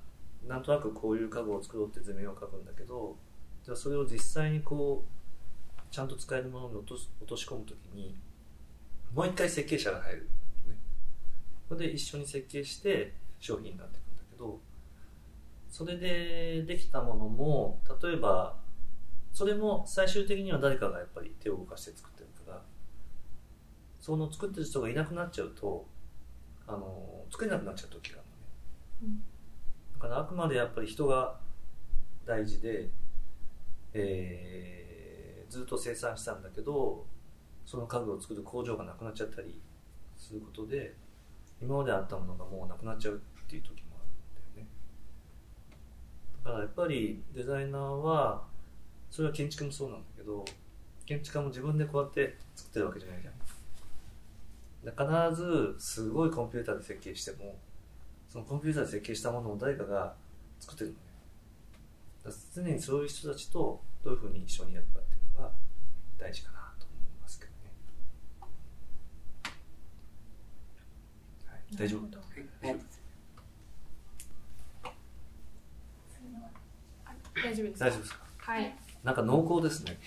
[0.48, 3.16] なんとなくこういう家具を作ろうって図面を書くんだけど
[3.64, 8.16] じゃあそれを実際にこうちゃんと使えるものに落とし落とし込むときに
[9.14, 10.30] もう一回設計者が入る、
[10.68, 10.76] ね、
[11.68, 14.60] それで一緒に設計して商品になっていくんだけど
[15.70, 18.56] それでできたものも例えば
[19.34, 22.62] それも最終的には誰かがやっぱり手を動かして作ってるから
[24.00, 25.88] その作ってる人がいなくなっちゃうと
[26.68, 28.22] あの作れなくなっちゃう時があ
[29.04, 29.20] るのね、
[29.94, 31.40] だからあくまでやっぱり人が
[32.26, 32.90] 大事で、
[33.94, 34.82] えー
[35.52, 37.06] ずっと生産したんだけど
[37.66, 39.60] その家具を作る工場がなくなっちゃったり
[40.18, 40.96] することで
[41.62, 44.04] 今まであったものがもうなくなっちゃうっていう時もあ
[44.56, 44.70] るんだよね。
[46.46, 48.44] だからやっぱりデザイナーは
[49.12, 50.44] それは建築もそうなんだけど
[51.06, 53.34] 建築家も自分でこうやって作ってるわけじゃないじゃん。
[54.84, 55.06] で必
[55.36, 57.60] ずすごいコンピューターで設計しても
[58.30, 60.16] そのコンピューターで設計したものを誰かが
[60.60, 62.36] 作ってるのね。
[62.56, 65.52] 常にそういう人たちとどういうふうに一緒にやるかっていうのが
[66.18, 67.58] 大事かなと思いますけどね、
[71.48, 72.02] はい、大丈夫？
[77.42, 77.86] 大丈夫ですか？
[77.86, 78.20] 大丈夫ですか？
[78.38, 79.98] はいなんか濃厚ですね。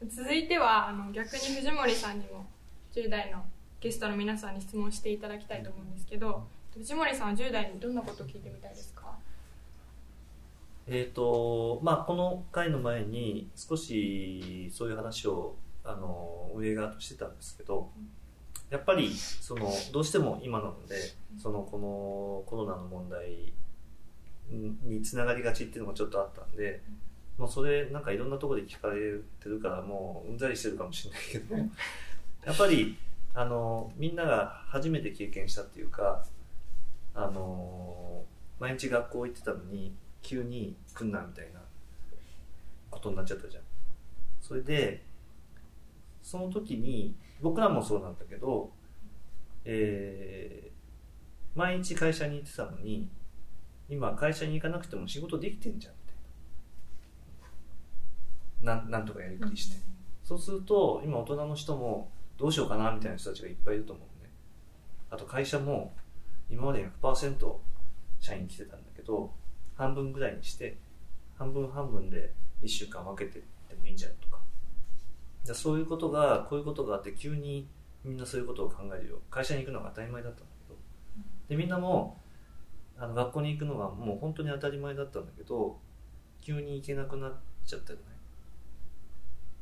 [0.08, 2.46] 続いてはあの逆に藤森さんにも
[2.92, 3.44] 10代の
[3.80, 9.16] ゲストの皆さんに質問していただきたいと思うんですけど藤森さんは10代にどんなことを聞いてみたいですか？
[10.86, 15.54] えーとまあ、この回の前に少しそういう話を
[15.84, 17.90] あの運営側としてたんですけど
[18.70, 20.96] やっぱりそのどうしても今なので
[21.36, 23.52] そのこのコロナの問題
[24.50, 26.82] につながりがちっていうのがちょっとあったんで
[27.36, 28.96] もうそれなんかいろんなところで聞かれ
[29.40, 31.56] てるからもううんざりしてるかもしれないけど
[32.44, 32.96] やっぱり
[33.34, 36.24] あのみんなが初めて経験したっていうか
[37.14, 38.24] あの
[38.58, 41.60] 毎日学校行ってたのに急に来んなみたいな
[42.90, 43.62] ことになっちゃったじゃん。
[44.40, 45.04] それで
[46.22, 48.70] その時に僕らもそうなんだけど、
[49.64, 50.68] えー
[51.58, 53.08] 毎日会社に行ってたのに
[53.88, 56.12] 今会社に行かなくても仕事できてんじゃんみた
[58.62, 58.74] いな。
[58.74, 59.76] なんなんとかやりくりして、
[60.24, 64.30] そうすると今大人の人もどうしようかなみたいな人たちがいっぱいいると思うね
[65.10, 65.94] あと会社も
[66.50, 67.56] 今まで100%
[68.20, 69.32] 社員来てたんだけど
[69.74, 70.78] 半分ぐらいにして
[71.36, 72.32] 半分半分で
[72.62, 74.38] 1週間分けてでもいいんじゃないとか。
[75.44, 77.68] じゃそういうことがこういうことがあって急に
[78.04, 79.20] みんなそういうことを考えるよ。
[79.30, 80.78] 会社に行くのが当たり前だったんだけど。
[81.48, 82.20] でみんなも
[82.98, 85.78] あの学校に行くのがもう本当に当たり前だったんだけど
[86.40, 87.32] 急に行けなくなっ
[87.64, 88.04] ちゃったよね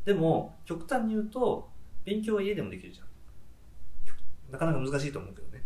[0.05, 1.69] でも極端に言うと
[2.05, 3.07] 勉強は家でもできるじゃん。
[4.53, 5.65] なかなか難しいと思うけどね。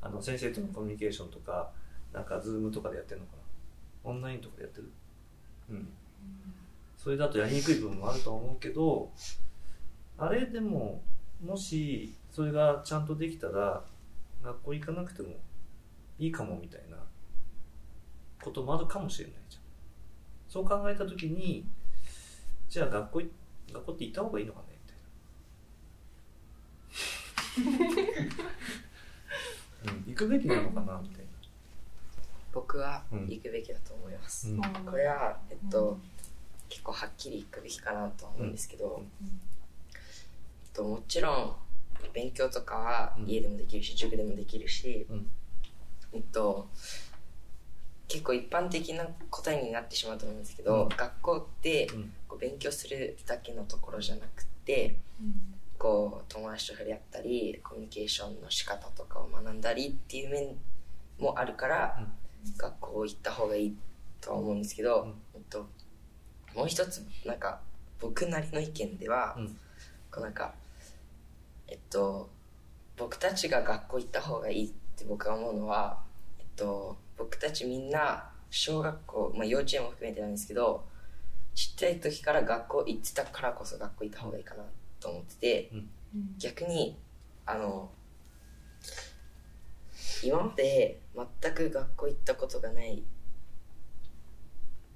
[0.00, 1.70] あの先生とのコミュニケーションとか
[2.10, 3.32] なんかズームとかでやってるのか
[4.04, 4.10] な？
[4.10, 4.90] オンラインとかでやってる？
[5.68, 5.88] うん。
[6.96, 9.10] それだとやりにくい部分もあると思うけど
[10.16, 11.02] あれでも
[11.44, 13.84] もしそれがちゃんとできたら
[14.42, 15.34] 学校行かなくても
[16.18, 16.87] いいかもみたいな。
[18.48, 19.62] こともあるかもしれないじゃん。
[20.48, 21.64] そう考えた時に
[22.68, 23.22] じゃあ学校
[23.72, 24.66] 学校って行った方がいいのかね？
[27.56, 27.86] みたい
[29.84, 30.98] な、うん、行くべきなのかな？
[31.02, 31.28] みたいな。
[32.50, 36.02] 僕は行くべきだと思います、うん、これはえっと、うん、
[36.68, 39.02] 結構はっきり行くべきかなと思うんですけど、
[39.94, 40.00] えっ
[40.72, 41.54] と、もちろん
[42.14, 45.06] 勉強とかは家でもできるし、塾でもできるし、
[46.12, 46.68] えっと
[48.08, 51.88] 結構一般的な答えになってしまうと思うんですけど、うん、学校って
[52.26, 55.34] こう勉強するだけのところじゃなくて、うん、
[55.78, 60.56] こう友達と触れ合ったりコミュニケーションの仕方とかを学んだりっていう面
[61.20, 63.76] もあるから、うん、学校行った方がいい
[64.22, 65.66] とは思うんですけど、えっと、
[66.56, 67.60] もう一つなんか
[68.00, 69.36] 僕なりの意見では、
[70.10, 70.54] こうなんか
[71.66, 72.30] えっと
[72.96, 75.98] 僕たちが学校行った方がいいって僕は思うのは
[76.38, 80.86] えっと僕たちみんな小学校、まあ、幼稚園も含めてなんですけど
[81.54, 84.64] ちっちゃい時から学校行ってたからこそ学校行った方がいいかな
[85.00, 85.88] と思ってて、うん、
[86.38, 86.96] 逆に
[87.44, 87.90] あの
[90.22, 91.00] 今まで
[91.42, 93.02] 全く学校行ったことがない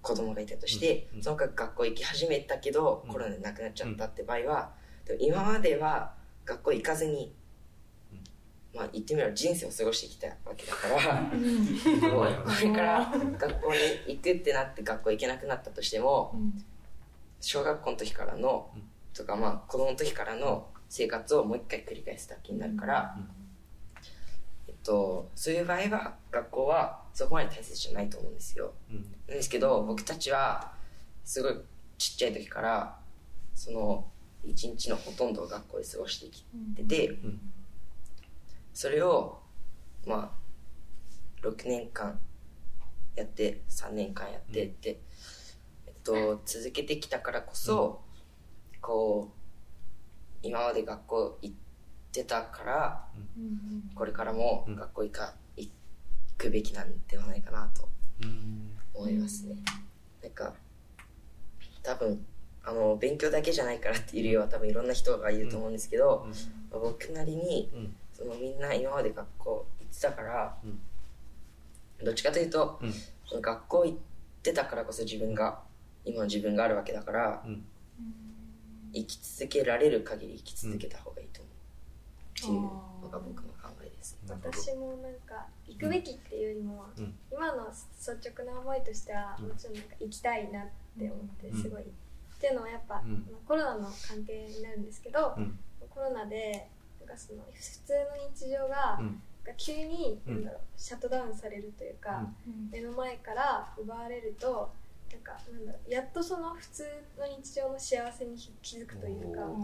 [0.02, 1.18] 子供がいたとして、うん。
[1.18, 4.72] うん、その学校行き始めたけど、コロナで亡くなっちゃったって場合は、
[5.20, 6.14] 今までは
[6.44, 7.34] 学校行かずに
[8.74, 11.30] まあ言ってみれば人生を過ごしてきたわけだから。
[11.30, 12.24] こ
[12.62, 13.78] れから学校に
[14.16, 16.34] 行くってなって学校行けなくなったとしても、
[17.40, 18.70] 小学校の時からの、
[19.14, 23.16] とかまあ子供の時からの生活をもう一回繰り返すだけになるから、
[24.68, 28.96] えっと、そういう場合は学校はそこまで大切じゃないと思うんですよ、うん、
[29.26, 30.72] なんですけど僕たちは
[31.24, 31.54] すごい
[31.98, 32.98] ちっちゃい時から
[33.54, 34.06] その
[34.44, 36.44] 一日のほとんどを学校で過ごしてき
[36.76, 37.40] てて、うん
[38.74, 39.40] それを
[40.06, 42.18] まあ6年間
[43.16, 45.00] やって3年間やってって、
[45.86, 48.00] えっと、続けてきたからこそ、
[48.80, 49.32] こ
[50.42, 51.54] う今まで学校行っ
[52.12, 53.04] てたから、
[53.94, 55.70] これからも学校行か行
[56.38, 57.88] くべきなんではないかなと
[58.94, 59.56] 思いますね。
[60.22, 60.54] なんか
[61.82, 62.24] 多分
[62.64, 66.26] あの勉強だけじゃないからっていう理由は多分いろんな人がいると思うんですけど、
[66.70, 67.70] 僕なりに、
[68.22, 72.92] そのみんな今まで学校行ってたから、うん、どっちかというと、うん、
[73.26, 73.98] その学校行っ
[74.42, 75.58] てたからこそ自分が
[76.04, 77.64] 今の自分があるわけだから、うん、
[78.94, 81.52] 生き続けられる限り生き続けた方がいいと思う、
[82.38, 86.84] っていうのが僕の考えです、私もなんか行くべきっていうよりも、
[87.30, 90.66] 今の率直な思いとしては、もちろんなんか行きたいなっ
[90.98, 91.84] て思ってすごい、っ
[92.40, 93.02] ていうのはやっぱ、
[93.46, 95.36] コロナの関係になるんですけど、
[95.88, 96.68] コロナで
[97.12, 98.00] かその普通の
[98.34, 99.22] 日常が、うん、
[99.56, 102.26] 急に、なんだろうシャットダウンされるというか、
[102.70, 104.72] 目の前から奪われると
[105.12, 106.84] なんかなんだろうやっとその普通
[107.18, 109.58] の日常の幸せに気づくというかなんか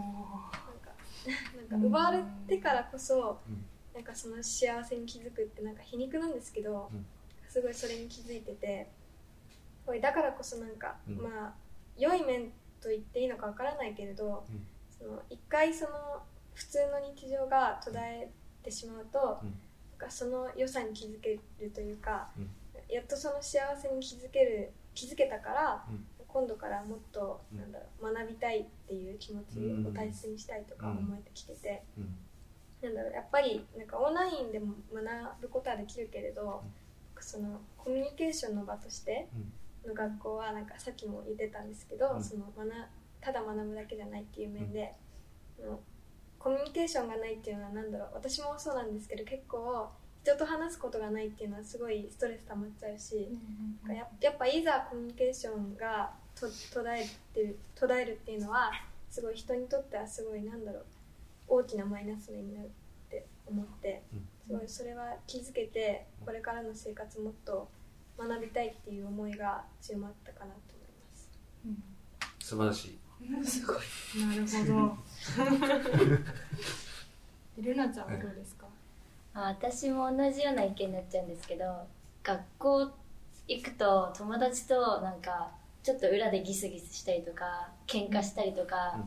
[1.69, 3.39] なんか奪われてからこそ、
[3.93, 6.89] なんかその幸せに気づくってなんか皮肉なんですけど、
[7.47, 8.89] すごいそれに気づいてて
[10.01, 11.53] だからこそなんか、まあ
[11.97, 14.45] 良い面と言っていいのかわからないけれど、
[14.97, 15.91] その一回その
[16.59, 18.29] 普通の日常が途絶え
[18.61, 19.49] てしまうと、うん、
[19.91, 22.49] なんかその良さに気づけるというか、うん、
[22.93, 31.81] やっとその幸せに気づける気づけたから、うん、今度からもっと、なんだろう学びたいっていう気持ちを大切にしたいとか思えてきてて、
[32.81, 36.61] なんだろうやっぱりなんかオンラインでも学ぶことはできるけれど、
[37.21, 39.29] そのコミュニケーションの場として
[39.87, 42.69] の学校はなんかさっきも言ってたんですけど、その学
[43.21, 44.93] ただ学ぶだけじゃないっていう面で、
[46.39, 48.09] コミュニケーションがないっていうのは何だろう。
[48.15, 49.89] 私もそうなんですけど結構
[50.23, 53.29] 人と話すことがないっていうのはすごいストレス溜まっちゃうし、
[53.85, 58.71] うん、ややっぱいざコミュニケーションがと途絶えてる途絶えるっていうのは
[59.09, 60.85] すごい人にとってはすごいなんだろう。
[61.47, 62.69] 大きなマイナス面になるっ
[63.09, 64.27] て思ってうん。
[64.47, 67.67] すごいそれは気づけてこれからの生活もっと
[68.17, 72.47] 学びたいっていう思いが強まったかなと思います。
[72.47, 72.99] 素晴らしい。
[73.45, 73.77] すごい。
[74.25, 74.97] なるほど
[77.61, 78.65] ルナちゃんはどうですか、
[79.33, 81.65] あ私も同じような意見になっちゃうんですけど
[82.23, 82.91] 学校
[83.47, 85.49] 行くと友達となんか
[85.83, 88.97] ちょっと裏でギスギスしたりとか喧嘩したりとか、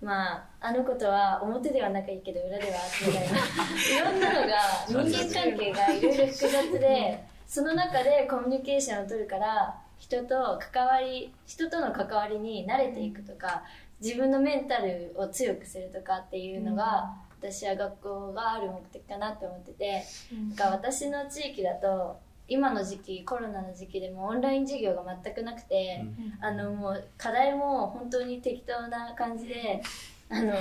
[0.00, 3.38] まああの子とは表では仲いいけど裏ではみたいな。
[4.12, 4.56] いろんなのが
[4.86, 13.64] 人間関係がいろいろ複雑でその中でコミュニケーションを取るから人と関わり人との関わりに慣れていくとか
[14.00, 20.04] 自分のメンタルを強くするとかっていうのが、私は学校がある目的かなって思ってて。
[20.32, 22.18] なんか私の地域だと
[22.48, 26.04] 今の時期コロナの時期でもオンライン授業が全くなくて、
[26.40, 29.82] あのもう課題も本当に適当な感じで
[30.30, 30.54] あの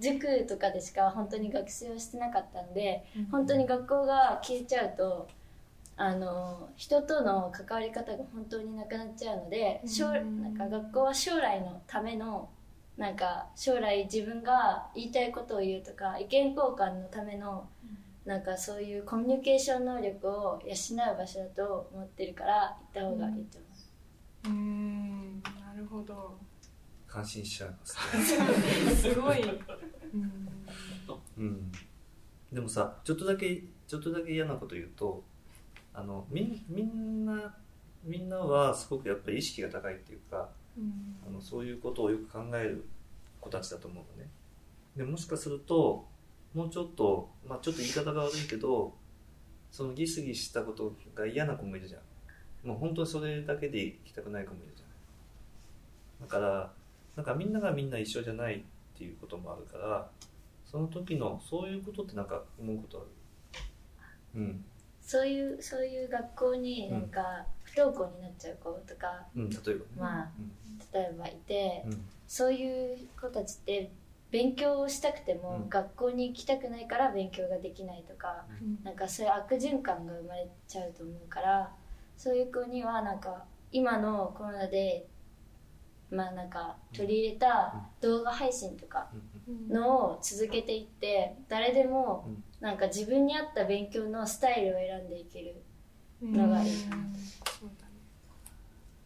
[0.00, 3.24] 塾とかでしか本当に学習をしてなかったのでうん。
[3.26, 5.28] 本当に学校が消えちゃうと
[5.96, 10.42] あの人との関わり方が本当になくなっちゃうので将うん。
[10.42, 12.48] なんか学校は将来のための
[12.96, 17.68] なんか将来自分が言いたいことを言うとか意見交換のための
[18.24, 20.72] なんかそういうコミュニケーション能力を養
[21.14, 23.66] う場所だと思ってるから行った方がいいと思
[24.44, 24.48] う。
[24.48, 25.42] うーん。
[25.42, 26.36] なるほど。
[27.06, 28.94] 感心しちゃいますね。
[28.96, 29.42] すごい。
[29.42, 30.44] うん。
[31.36, 31.72] うん、
[32.52, 35.24] でもさちょっとだけちょっとだけ嫌なこと言うと
[35.94, 37.54] あのみんみんな
[38.04, 41.16] みんなはすごくやっぱり意識が高いっていうかうん。
[41.26, 42.84] あのそういうことをよく考える
[43.40, 44.30] 子たちだと思うのね。
[44.96, 46.06] でもしかすると
[46.52, 48.94] もうちょっと、まあ、ちょっと言い方が悪いけど
[49.70, 52.02] そのギスギスしたことが嫌な子もいるじゃん。
[52.68, 56.72] もう本当にそれだけで行きたくない子もいるじゃないだから
[57.14, 58.62] なんかみんながみんな一緒じゃないっ
[58.96, 60.08] ていうこともあるから
[60.64, 63.00] その時のそういうことってなんか思うことあ
[64.38, 64.40] る？
[64.40, 64.64] うん
[65.04, 69.78] そういうそういう学校になんか不登校になっちゃう子とか、うん例えばね。
[69.98, 70.50] まあうん。
[70.92, 72.04] 例えばいて、うん。
[72.26, 73.90] そういう子たちって
[74.30, 75.68] 勉強をしたくても、うん。
[75.68, 78.78] 学校に行きたくないから勉強ができないとか、うん。
[78.82, 81.70] なんかそういう悪循環が生まれちゃうと思うから
[82.16, 85.06] そういう子にはなんか今のコロナで
[86.10, 89.08] まあなんか取り入れた動画配信とか
[89.46, 89.68] うん。
[89.68, 95.62] のを続けていって誰でもうんなんか自分に合った勉強のスタイルを選んでいける
[96.22, 96.32] うん。
[96.32, 96.70] のがいい。
[96.70, 97.02] そうだね。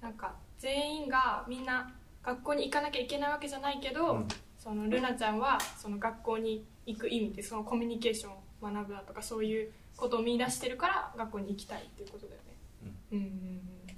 [0.01, 1.93] なんか全員がみんな
[2.23, 4.29] 学校に行かなきゃいけないわけじゃないけど、うん。
[4.57, 12.93] そのルナちゃんはその学校に行く意味ってそのコミュニケーションを学ぶだとかそういうことを見出してるから学校に行きたいっていうことだよね。
[13.13, 13.19] うん。
[13.19, 13.27] うんう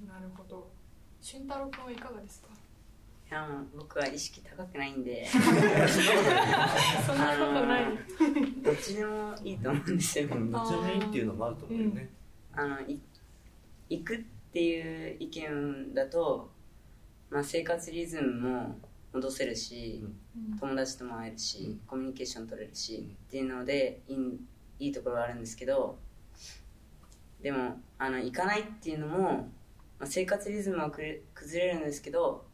[0.05, 0.71] んなるほど。
[1.21, 2.49] 俊太郎君はいかがですか？
[2.49, 2.51] い
[3.31, 5.27] や僕は意識高くないんで。
[5.27, 7.85] そんなことない、
[8.63, 12.11] どっちでもいいと思うんですよ、うんどっちでもいいっていうのもあると思うよね、
[12.53, 13.01] あのい
[13.89, 14.19] 行くっ
[14.53, 16.51] ていう意見だと、
[17.31, 18.79] まあ、生活リズムも
[19.13, 20.05] 戻せるし、
[20.59, 21.79] 友達とも会えるし、うん。
[21.87, 24.41] コミュニケーション取れるし、うんっていうのでいい
[24.81, 25.99] いいところはあるんですけど
[27.43, 29.23] でもあの行かないっていうのも、
[29.99, 32.45] まあ、生活リズムはくれ崩れるんですけど、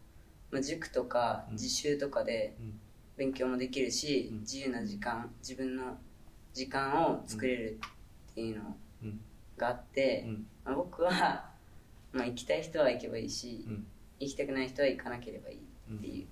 [0.51, 1.53] まあ、塾とかうん。
[1.55, 2.80] 自習とかでうん。
[3.16, 4.40] 勉強もできるし、うん。
[4.40, 5.99] 自由な時間自分の
[6.53, 7.80] 時間を作れる
[8.30, 9.20] っていうのうん。
[9.57, 10.47] があって、うん。
[10.64, 11.51] まあ、僕は、
[12.12, 13.86] まあ、行きたい人は行けばいいし、うん。
[14.20, 16.26] 行きたくない人は行かなければいいっていう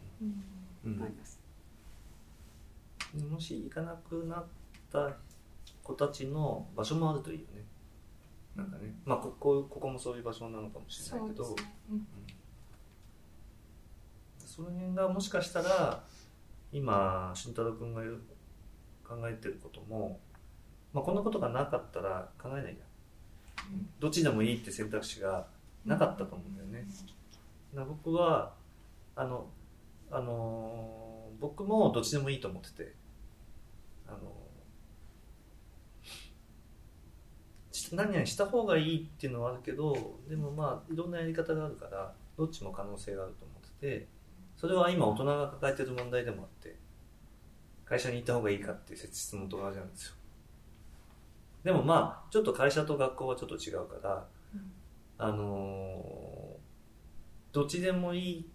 [0.85, 0.95] うん。
[0.97, 1.41] 思います、
[3.31, 4.45] もし行かなくなっ
[4.93, 5.17] た
[5.83, 7.65] 子たちの場所もあるといいよね。
[8.57, 8.95] なんかね。
[9.05, 11.45] まあここここもそういう場所なのかもしれないけど。
[11.45, 12.07] そうですね、うん
[14.55, 16.05] その辺がもしかしたら
[16.73, 18.03] 今俊太郎君が
[19.03, 20.21] 考えてることも、
[20.93, 25.49] まあ、こんなことがなかったら考えないじゃん、どっちでもいいって選択肢が
[25.85, 26.87] なかったと思うんだよね、
[27.75, 28.53] だから僕は
[29.17, 29.47] あの
[30.13, 32.95] あの僕もどっちでもいいと思ってて
[34.07, 34.19] あの
[37.93, 44.14] 何々した方がいいっていうのはあるけどでもまあいろんなやり方があるからどっちも可能性があると思ってて
[44.65, 46.75] それは今大人が抱えてる問題でもあって
[47.85, 50.15] 会社に行った方がいいかっていう質問と同じなんですよ。
[51.65, 54.27] でもまあちょっと会社と学校はちょっと違うから、
[55.19, 58.47] あのーどっちでもいい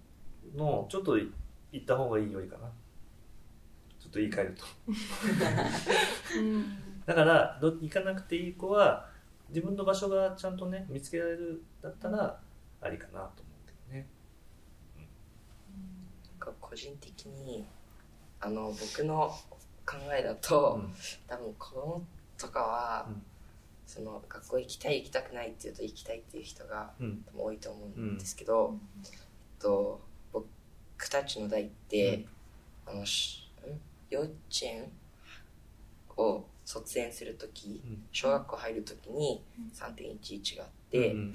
[0.58, 1.30] のちょっと行
[1.78, 2.64] った方がいいよりかな。
[4.00, 4.66] ちょっと言い換えると。
[6.40, 6.66] うん。
[7.06, 9.08] だからど行かなくていい子は
[9.50, 12.40] 自分の場所がちゃんとね見つけられるだったら
[12.82, 14.08] ありかなと思うけどね
[16.30, 17.66] なんか個人的に
[18.42, 19.36] あの僕の
[19.86, 20.94] 考えだと、うん。
[21.28, 22.04] 多分子供
[22.38, 23.22] とかは、うん。
[23.88, 27.26] その学校行きたい行きたくないっていうと行きたいっていう人がうん。
[27.36, 29.10] 多いと思うんですけど、えっ
[29.60, 30.00] と、
[30.32, 30.48] 僕
[31.10, 32.26] たちの代って、
[32.86, 34.14] あのしん？
[34.14, 34.92] 幼稚園
[36.18, 38.04] を卒園する時うん。
[38.12, 39.42] 小学校入る時に
[39.74, 41.34] 3.11があって、うん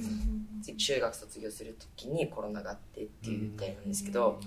[0.63, 4.41] 次中学卒業する時にコロナがあってっていう代なんですけど、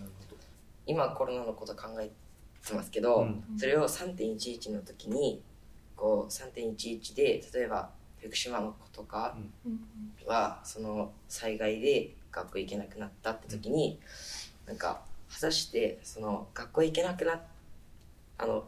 [0.88, 2.10] 今コロナのこと考え
[2.66, 3.44] てますけど、うん。
[3.58, 5.42] それを3.11の時に
[5.96, 9.38] こう3.11で例えば福島の子とか
[10.26, 14.00] はその災害で学校行けなくなったって時に
[14.66, 17.42] なんか果たしてその学校行けなくなっ
[18.40, 18.66] あの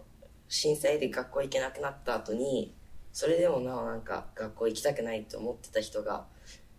[0.48, 2.74] 震災で学校行けなくなった後に
[3.14, 6.26] それでもなおなんか学校行きたくないと思ってた人が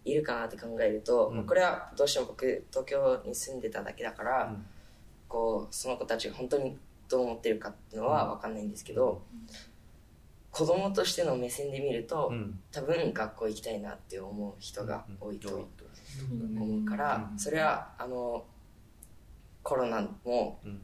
[0.05, 1.37] いるかなって考えると、うん。
[1.37, 4.67] まあこれはどうしても僕東京に住んでただけだから、うん
[5.31, 6.77] こうその子たちが本当に
[7.09, 9.23] どう思ってるかっていうのは分かんないんですけど、
[10.51, 12.59] 子供としての目線で見ると、うん。
[12.73, 15.69] 多分学校行きたいなって思う人が多いと
[16.31, 17.39] うん思うから、うん。
[17.39, 18.45] それはあの
[19.63, 20.83] コロナもうん。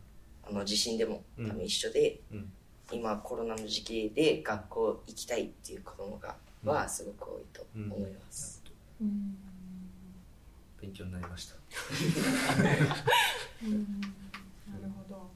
[0.49, 1.49] あの地震でもうん。
[1.49, 2.53] 多分一緒で、うん。
[2.93, 6.71] 今コロナの時期で学校行きたいっていう子供が、うん。
[6.71, 8.63] はすごく多いと思います、
[10.81, 11.57] 勉強になりました。
[13.65, 14.26] な
[14.87, 15.31] るほど。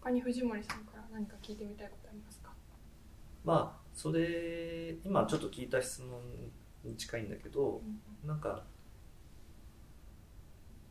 [0.00, 2.50] 他に藤森さんから何か聞いてみたいことありますか？
[3.44, 6.20] まあそれ今ちょっと聞いた質問
[6.84, 7.80] に近いんだけど
[8.24, 8.62] なんか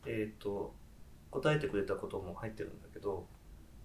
[0.06, 0.74] えっ、と
[1.30, 3.26] 答えてくれたことも入ってるんだけど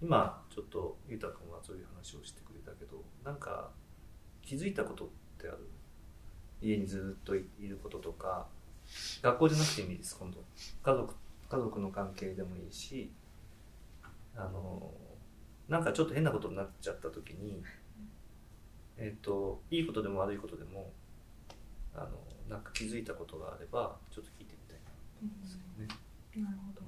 [0.02, 3.70] 今ちょっとゆうたくんはそういう話をしてくれたけどなんか
[4.42, 5.08] 気づいたことっ
[5.40, 5.58] てある？
[6.62, 8.46] 家にずっといることとか
[9.22, 10.44] 学校じゃなくてもいいです今度。
[10.82, 11.14] 家族
[11.50, 13.10] 家族の関係でもいいし
[14.36, 14.92] あの
[15.68, 17.62] なんかちょっと変なことになっちゃった時に
[18.96, 20.92] えっ、といいことでも悪いことでも
[21.94, 22.08] あの
[22.48, 24.90] なんか気づいたことがあればちょっと聞いてみたいな。
[25.42, 25.88] ですよね。
[26.36, 26.80] なるほ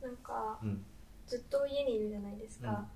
[0.00, 0.06] ど。
[0.06, 0.84] なんかうん。
[1.26, 2.86] ずっと家にいるじゃないですか、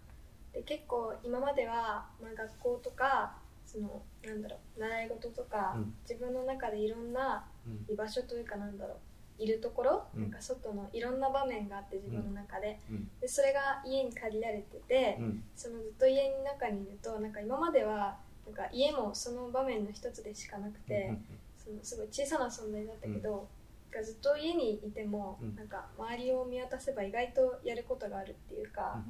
[0.53, 5.95] で結構今までは、まあ、学校とかそのなんだろう習い事とか、うん。
[6.09, 7.87] 自分の中でいろんなうん。
[7.93, 8.97] 居場所というかなんだろう
[9.39, 10.23] いるところ、うん。
[10.23, 13.11] なんか外のいろんな場面があって自分の中で,、うん。
[13.21, 15.45] でそれが家に借りられてて、うん。
[15.55, 21.13] そのずっと家の中にいるとなんか今まではなんか家もその場面の一つでしかなくて、
[21.57, 23.49] そのすごい小さな存在だったけど、
[23.93, 25.55] なんかずっと家にいても、うん。
[25.55, 29.03] なんか周りを見渡せば意外とやることがあるっていうか、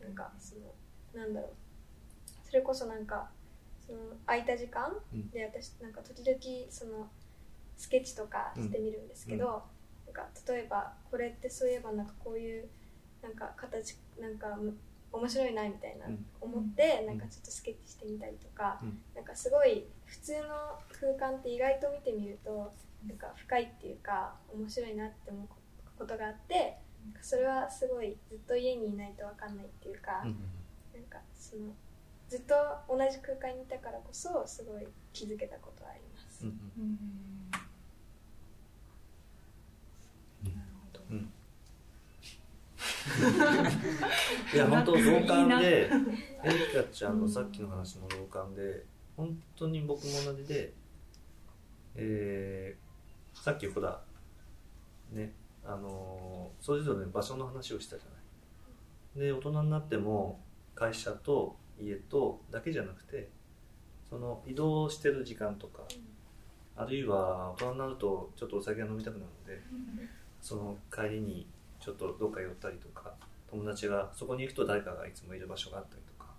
[0.00, 0.74] なんかその
[1.14, 1.50] なんだろう。
[2.44, 3.30] それこそなんか
[3.86, 5.30] その空いた時間うん。
[5.30, 6.38] で私なんか時々
[6.70, 7.08] その
[7.82, 9.64] スケッチとかしてみるんですけど、
[10.06, 10.14] うん。
[10.14, 12.68] なんか例えばこれってそういえばなんかこういう
[13.20, 14.78] なんか形なんかむ
[15.10, 16.24] 面白いなみたいなうん。
[16.40, 17.06] 思って、ん。
[17.06, 19.02] なんかちょっとスケッチしてみたりとか、うん。
[19.16, 22.72] なんかすごい普通の空間って意外と見てみると
[23.04, 25.48] なんか深いっていうか面白いなって思う
[25.98, 30.38] ことがあってなんかそれはすごいずっと家にいないと分かんないっていうか、うん。
[30.94, 31.74] なんかその
[32.28, 32.54] ずっと
[32.88, 36.46] 同じ空間にいたからこそすごい気づけたことはあります。
[36.46, 37.41] うん
[41.12, 41.32] うん。
[44.54, 45.90] いや 本当同感でエ
[46.50, 48.84] リカちゃんのさっきの話も同感で
[49.16, 50.72] 本当に僕も同じで、
[51.94, 52.82] えー
[53.34, 54.00] さっきほら
[55.10, 55.32] ね
[55.64, 58.16] あのーそれぞれ場所の話をしたじゃな
[59.18, 59.26] い。
[59.26, 60.40] で大人になっても
[60.74, 63.30] 会社と家とだけじゃなくて
[64.08, 65.82] その移動してる時間とか
[66.76, 69.62] あるいは大人になるとちょっとお酒が飲みたくなるので
[70.42, 71.46] その帰りに
[71.80, 73.14] ちょっとどっか寄ったりとか
[73.48, 76.30] 友達がそこに行くと誰かがいつもいる場所があったりとか。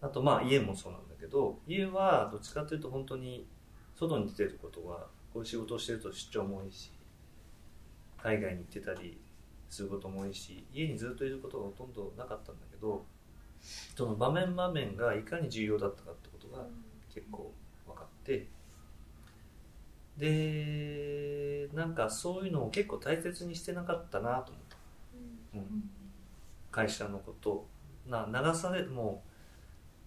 [0.00, 3.46] あとまあ家もそうなんだけど家はどっちかというと本当に
[3.96, 6.92] 外に出てることがこういう仕事をしてると出張も多いし
[8.22, 9.18] 海外に行ってたり
[9.70, 13.04] することも多いし家にずっといることがほとんどなかったんだけど
[13.96, 16.66] その場面場面がいかに重要だったかってことが
[17.12, 17.52] 結構
[17.86, 18.46] 分かって
[20.18, 24.76] でなんかそういうのを結構大切にしてなかったなと思った、
[25.54, 25.90] うん、
[26.70, 27.66] 会社のこと。
[28.06, 29.22] な流されも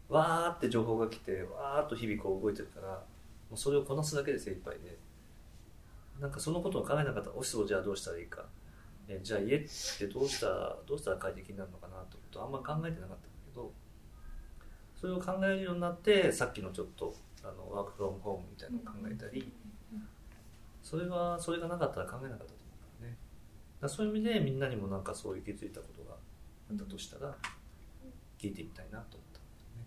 [0.07, 4.97] うわーって情報が来てわーっと日々こう動いてるからもうそれをこなすだけで精一杯で。
[6.19, 8.45] なんかそのことを考えなかったオフィスをじゃあどうしたらいいか。
[9.07, 9.59] えじゃあ家っ
[9.99, 13.71] てどうしたらどうしたら快適になるのかなってことあんま考えてなかったんだけど
[14.99, 19.49] それを考えるようになってさっきのちょっとあのワークフロムホームみたいなのを考えたり、
[20.89, 23.17] それはそれがなかったら考えなかったと思うからね。
[23.81, 26.15] だそういう意味でみんなにもなんかそういう気づいたことが
[26.71, 27.35] あったとしたら
[28.39, 29.83] 聞いてみたいなと思ったんですよね、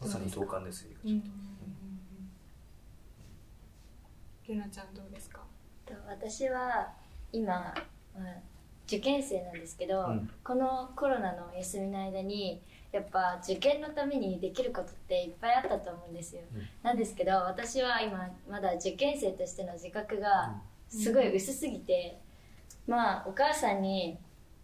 [0.00, 1.22] まさに同感ですよ、うん
[4.46, 5.40] ゆなちゃんどうですか？
[5.84, 6.88] と私は
[7.32, 8.38] 今、まあ、
[8.86, 10.30] 受験生なんですけど、うん。
[10.44, 16.68] このコロナの休みの間にやっぱ受験のためにできることっていっぱいあったと思うんですよ、うん。
[16.82, 20.54] なんですけど私は今まだ受験生としての自覚が
[20.88, 22.18] すごい薄すぎて、
[22.86, 24.18] まあお母さんに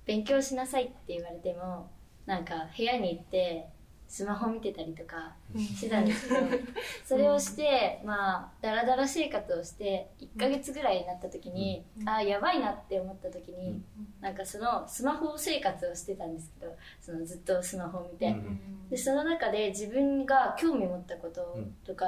[0.07, 1.91] 勉強しなさいって言われても
[2.25, 3.69] なんか部屋に行って
[4.09, 6.41] スマホ見てたりとかしてたんですけど
[7.05, 12.09] それをしてまあダラダラ生活をして1ヶ月ぐらいになった時に、うん。
[12.09, 13.83] ああやばいなって思った時に、
[14.21, 18.89] なんかそのスマホ生活をしてたんですけどそのずっとスマホを見て、うん。
[18.89, 22.07] でその中で自分が興味持ったこととか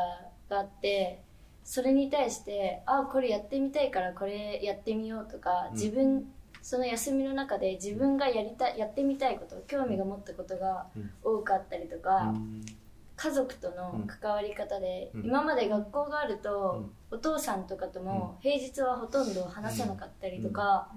[0.48, 1.22] があって、
[1.64, 5.74] それに対してあこれやってみたいからこれやってみようとか、うん。
[5.74, 6.32] 自分
[6.66, 11.10] その休みの中で自分がやりたやってみたいこと興味が持ったことがうん。
[11.22, 12.66] 多かったりとか、うん。
[13.14, 15.26] 家族との関わり方で、うん。
[15.26, 17.18] 今まで学校があると、うん。
[17.18, 20.88] お父さんとかとも平日はほとんど話さなかったりとか、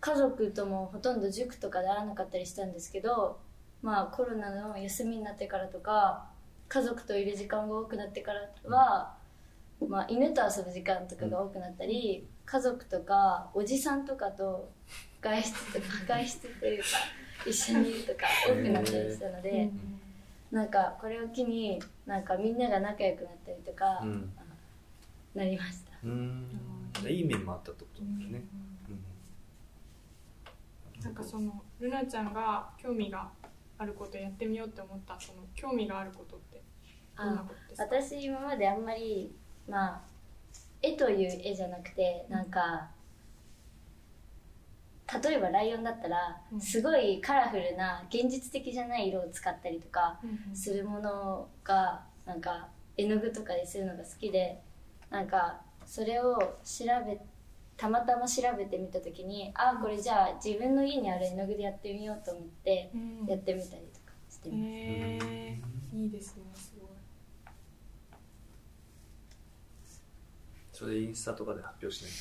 [0.00, 3.40] 家族ともほとんど塾とかで会わなかったりしたんですけど
[3.82, 6.26] まあコロナの休みになってからとか
[6.68, 9.16] 家族といる時間が多くなってからは、
[9.88, 14.70] まあ、犬と遊ぶ時間とかが多くなったり、家族とかおじさんとかと
[15.20, 16.86] 外出とか 外出というか
[17.46, 19.70] 一緒にいるとか多くなったりしたので、
[20.50, 24.32] なんかこれを機になんかみんなが仲良くなったりとか、うん。
[25.34, 25.92] なりました。
[26.02, 26.48] うん。
[27.06, 28.42] いい面もあったってことなんだよね、
[30.96, 31.02] うん。
[31.02, 33.30] なんかそのルナちゃんが興味が
[33.76, 36.62] あることやってみようって思ったその興味があることって
[37.16, 37.36] どん。
[37.36, 39.36] なことですか私今まであんまり
[39.68, 40.17] まあ
[40.82, 42.88] 絵という絵じゃなくてなんか
[45.22, 46.60] 例えばライオンだったらうん。
[46.60, 50.20] すごいカラフルな現実的じゃない色を使ったりとか
[50.52, 54.60] するものがなんか絵の具とかでするのが好きで
[55.10, 57.18] なんかそれを調べ
[57.76, 63.26] たまたま調べてみた時にあこれじゃあ自分の家にある絵の具でやってみようと思ってうん。
[63.26, 65.96] やってみたりとかしてます。
[65.96, 66.88] いいですねすごい
[70.78, 72.12] それでインスタとかで発表しない。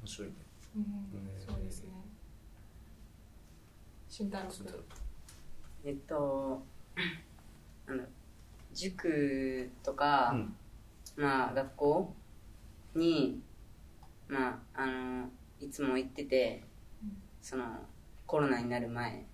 [0.00, 0.34] 面白いね。
[0.76, 0.84] うん
[1.44, 1.90] そうですね。
[4.08, 4.66] 俊太郎君
[5.86, 6.62] えっと
[7.88, 8.12] なんだろう
[8.72, 10.54] 塾とか、うん。
[11.16, 12.14] まあ学校
[12.94, 13.42] に
[14.28, 15.28] まああの
[15.60, 16.62] いつも行ってて、
[17.42, 17.64] その
[18.24, 19.26] コロナになる前。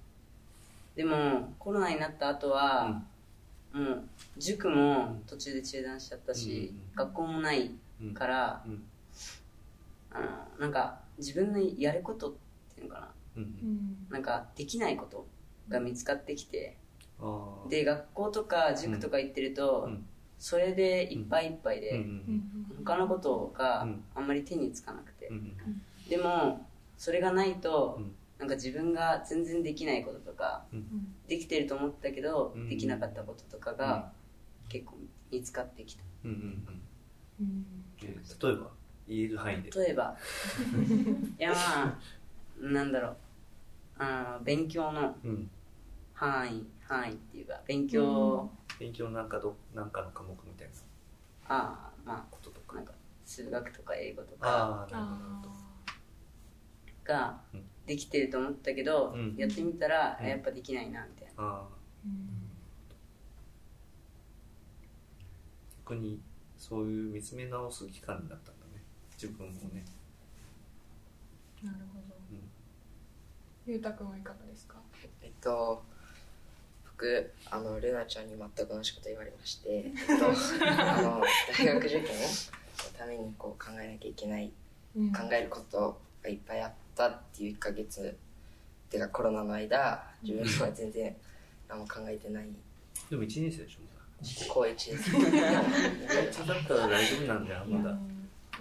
[0.96, 3.02] でもコロナになった後は、
[3.72, 7.70] もう塾も途中で中断しちゃったし、うん学校もない
[8.02, 8.82] うんから、うん。
[10.12, 10.26] あの
[10.58, 12.32] なんか自分のやることっ
[12.74, 13.08] ていうのかな。
[13.36, 13.42] うん。
[13.42, 14.06] うん。
[14.10, 15.26] なんかできないこと
[15.68, 16.76] が見つかってきて、
[17.68, 20.06] で学校とか塾とか行ってると、うん。
[20.38, 21.98] それでいっぱいいっぱいで、うん。
[21.98, 22.84] うん。
[22.84, 24.04] 他のことがうん。
[24.14, 25.56] あんまり手につかなくて、うん。
[26.08, 26.66] でも
[26.98, 28.14] それがないと、うん。
[28.40, 32.68] なんか自分が全然できないこととかうんできてると思ったけど、うん。
[32.68, 34.10] できなかったこととかが
[34.68, 34.96] 結構
[35.30, 36.02] 見つかってきた。
[36.24, 36.80] うんうん
[37.40, 37.64] うん。
[38.02, 38.12] 例え
[38.58, 38.70] ば？
[39.06, 39.70] 言える範囲で。
[39.70, 40.16] 例えば。
[41.38, 41.56] いやま
[41.86, 41.98] あ
[42.60, 43.16] なんだろう。
[43.98, 45.50] あの勉強のうん。
[46.14, 50.74] 範囲範囲っていうか勉強、勉強なんかどなんかの科目みたいな。
[51.54, 52.74] ああまあこととか。
[52.76, 52.92] なんか
[53.24, 55.04] 数学とか英語とかああなる
[55.36, 55.50] ほど。
[57.04, 57.64] がうん。
[57.86, 59.34] できてると思ったけど、うん。
[59.36, 60.26] やってみたら、うん。
[60.28, 61.12] やっぱできないなみ
[61.42, 61.68] ああ
[65.86, 66.20] 逆に
[66.58, 68.82] そういう見つめ直す期間になったんだね。
[69.14, 69.84] 自分をね。
[71.64, 72.14] なるほど。
[72.30, 72.40] うん。
[73.66, 74.76] ゆうたくんはいかがですか？
[75.22, 75.82] えっと
[76.84, 81.22] 僕あのルナちゃんに全く同じこと言われまして、 えっと、あの
[81.58, 82.08] 大学受験の
[82.98, 84.52] ためにこう考えなきゃいけない
[84.94, 85.12] うん。
[85.12, 88.16] 考えることがいっぱいあったっていう1ヶ月
[88.90, 91.16] てかコロナの間自分は全然
[91.70, 92.48] 何も考えてない。
[93.08, 93.90] でも1年生でしょま
[94.52, 97.90] 高一ですだ1だったら大丈夫なんだよまだ。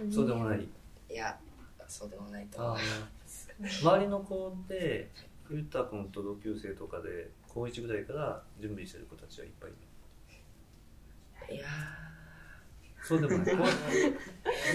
[0.00, 0.12] うん。
[0.12, 0.66] そうでもない。
[1.10, 1.36] いや
[1.88, 2.78] そうでもないと思あうあ
[3.82, 5.10] 周りの子で
[5.50, 9.74] ゆうたくんと同級生とかで高1ぐらいから準備してる子たちはいっぱいい
[11.50, 11.66] るいや
[13.02, 13.56] そうでもない。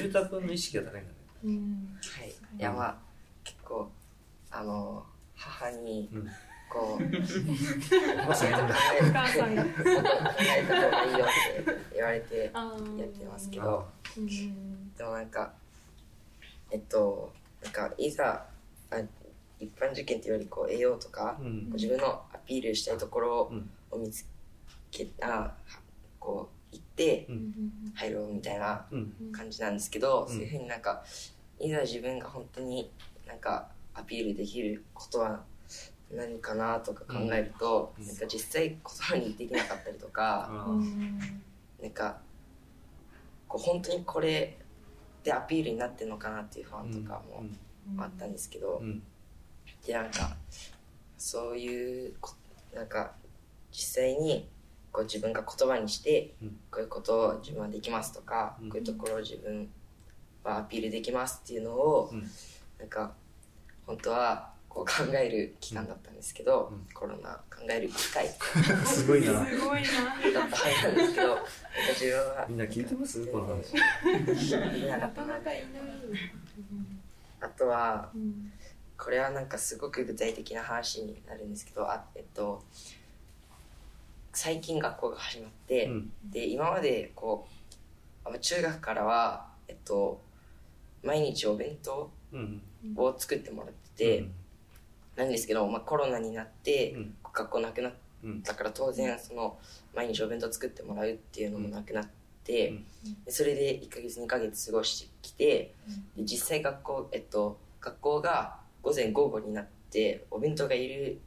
[0.04, 1.08] ゆうたくんの意識が高いんだね。
[1.46, 1.98] うん。
[2.02, 2.30] ーはい。
[2.30, 2.98] いやまあ
[3.44, 3.90] 結構
[4.52, 5.06] あの
[5.36, 6.28] 母にうん
[6.76, 9.64] ここうまさになんだお母さんが。
[9.64, 9.90] もっと考
[10.58, 11.06] えた方が。
[11.06, 13.88] いいよって言われてやってますけど
[14.98, 15.54] でもなんか
[16.72, 17.32] えっと
[17.64, 18.46] なんかいざ
[18.92, 18.98] あ
[19.60, 23.52] 一般受験っていうよりこう栄養とか、うん自分のアピールしたいところ
[23.92, 24.26] を見つ
[24.92, 25.54] けた
[26.20, 27.28] こう行って
[27.96, 28.86] 入ろうみたいな
[29.32, 31.04] 感じなんですけど、んそういうふうになんか
[31.60, 32.30] いざ自分が。
[32.30, 32.92] 本当に
[33.26, 35.42] なんかアピールできることは
[36.12, 38.06] 何かなとか考えると、うん。
[38.06, 41.20] なんか実際言葉にできなかったりとか、うん。
[41.82, 42.20] なんか
[43.48, 44.58] こう本当にこれ
[45.24, 47.44] でアピールになってるのかなっていう不安とかも
[47.98, 49.02] あったんですけど、うん。
[49.86, 50.36] でなんか
[51.18, 52.34] そういうこ
[52.74, 53.14] なんか
[53.72, 54.48] 実際に
[54.92, 56.50] こう自分が言葉にして、うん。
[56.72, 58.70] こういうことを自分はできますとか、うん。
[58.70, 59.70] こういうところを自分
[60.44, 62.22] はアピールできますっていうのを、うん。
[62.80, 63.14] なんか
[63.86, 66.86] 本当はこう考える期間だったんですけど、うん。
[66.94, 68.28] コロナ考える機会。
[68.86, 69.46] すごいな。
[69.46, 69.88] すごいな
[70.42, 71.44] だったはずなんですけどなんか
[71.94, 72.46] 自分は。
[72.50, 73.26] みんな聞いてます？
[73.28, 73.74] この話。
[75.00, 75.64] なかなかいない。
[77.40, 78.52] あとはうん
[78.98, 82.64] これはなんかすごく具体的な話になるんですけどあえっと
[84.34, 86.12] 最近学校が始まって、うん。
[86.26, 87.48] で今までこ
[88.26, 90.22] う中学からはえっと
[91.02, 92.62] 毎日お弁当うん。
[92.98, 94.26] を作ってもらってて、
[95.16, 97.16] なんですけど、まあ、コロナになって、うん。
[97.34, 97.94] 学校なくなっ
[98.24, 99.58] うんたから当然その
[99.94, 102.08] 毎日お弁当作ってもらうっていうのもなくなっ
[102.44, 102.86] て、うん。
[103.26, 105.74] でそれで1ヶ月2ヶ月過ごしてきて
[106.16, 111.20] で実際学校えっと学校が午前午後になってお弁当がいる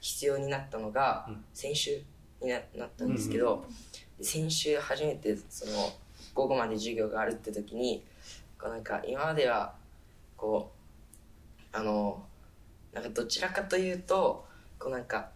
[0.00, 1.44] 必要になったのがうん。
[1.54, 2.02] 先週
[2.42, 3.64] にななったんですけど、
[4.18, 5.92] で先週初めてその
[6.34, 8.02] 午後まで授業があるって時に
[8.58, 9.74] こうなんか今までは
[10.36, 10.72] こ
[11.72, 12.22] うあの
[12.94, 14.46] なんかどちらかというと
[14.78, 15.28] こうなんか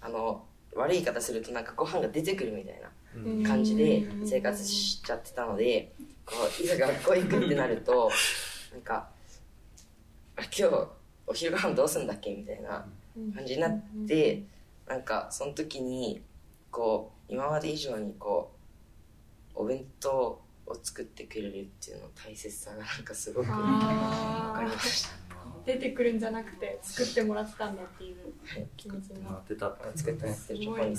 [0.00, 3.42] あの悪い言い方するとなんかご飯が出てくるみたいなうん。
[3.44, 5.92] 感じで生活しちゃってたので
[6.24, 8.10] こういざ学校行くってなると
[8.72, 9.08] なんか
[10.36, 10.88] あ今日
[11.26, 12.86] お昼ご飯どうすんだっけみたいな
[13.34, 14.42] 感じになって
[14.88, 16.20] なんかその時に
[16.70, 18.52] こう今まで以上にこ
[19.56, 25.19] うお弁当を作ってくれるっていうのの大切さがなんかすごく分かりました
[25.64, 28.16] 出てくるんじゃなくて作ってもらってたんだっていう
[28.76, 29.54] 気持ちになって。
[29.54, 30.96] た作ってもらってるすごい。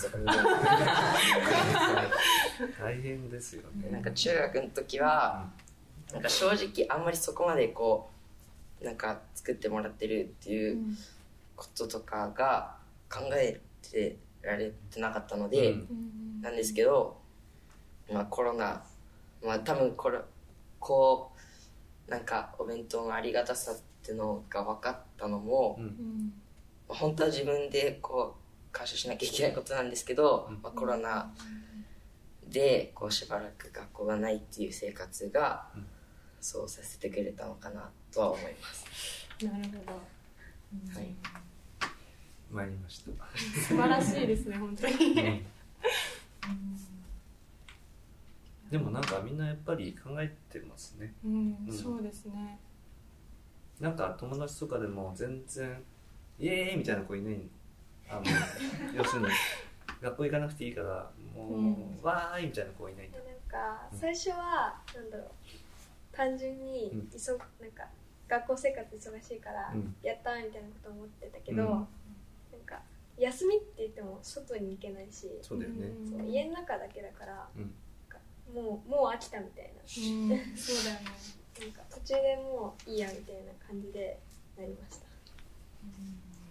[2.79, 3.89] 大変ですよね。
[3.91, 5.49] なんか中学の時は
[6.13, 8.09] なんか正直あんまりそこまでこ
[8.81, 10.97] うなんか作ってもらってるっていううん。
[11.55, 12.75] こととかが
[13.07, 16.41] 考えてられてなかったので、うん。
[16.41, 17.19] なんですけど、
[18.11, 18.83] まあ、コロナ
[19.43, 20.19] まあ多分これ
[20.79, 21.31] こ
[22.07, 23.81] うなんかお弁当のありがたさって
[24.13, 26.33] のが分かったのも、うん。
[26.87, 30.61] 本当は自分でこう感謝しなきゃいけないことなんですけど、うん。
[30.61, 31.31] まあ、コロナ
[32.49, 35.85] でこうしばらく学校がないっていう生活が、うん。
[36.41, 38.85] そうさせてくれたのかなとは思います。
[39.45, 40.01] なるほど。
[40.73, 41.15] うんはい。
[42.51, 43.11] 参りました。
[43.67, 44.93] 素晴らしいですね本当に。
[44.95, 45.45] うん。
[48.71, 51.13] でもなんかみんなやっぱり考えてますね。
[51.23, 51.77] うんうん。
[51.77, 52.59] そうですね
[53.81, 55.83] なんか友達とかでも全然
[56.39, 57.41] イエーイみたいな子いない。
[58.07, 58.21] あの
[58.93, 59.27] 要するに
[60.01, 62.01] 学校行かなくていいからもう、うん。
[62.03, 65.27] わーいみたいな子いないなんか最初はなんだろう
[66.11, 67.09] 単純にうん。
[67.09, 67.87] 急ぐなんか
[68.27, 69.95] 学校生活忙しいからうん。
[70.03, 71.69] やったみたいなこと思ってたけど、うん。
[71.69, 71.87] なん
[72.65, 72.81] か
[73.17, 75.91] 休みって言っても外に行けないし、そうだよね、
[76.27, 77.73] 家の中だけだから、うん。
[78.53, 79.81] もうもう飽きたみたいな。
[79.81, 79.85] うん。
[79.87, 81.05] そうだよね
[82.05, 84.19] 途中でもういいやみたいな感じで
[84.57, 85.05] なりました。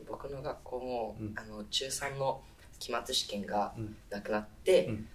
[0.08, 1.34] 僕の学校も、うん。
[1.36, 2.40] あの中3の
[2.78, 3.96] 期末試験がうん。
[4.10, 5.08] なくなって、うん。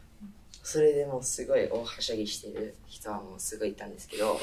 [0.63, 4.39] それでもうすごい大はしゃぎしてる人はもうすごいいたんですけど。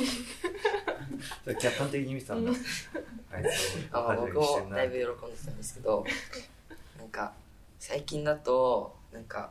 [1.59, 2.51] 客観的に見てたんだ、
[3.93, 6.05] あ僕もだいぶ喜んでたんですけど
[6.99, 7.33] なんか
[7.79, 9.51] 最近だとなんか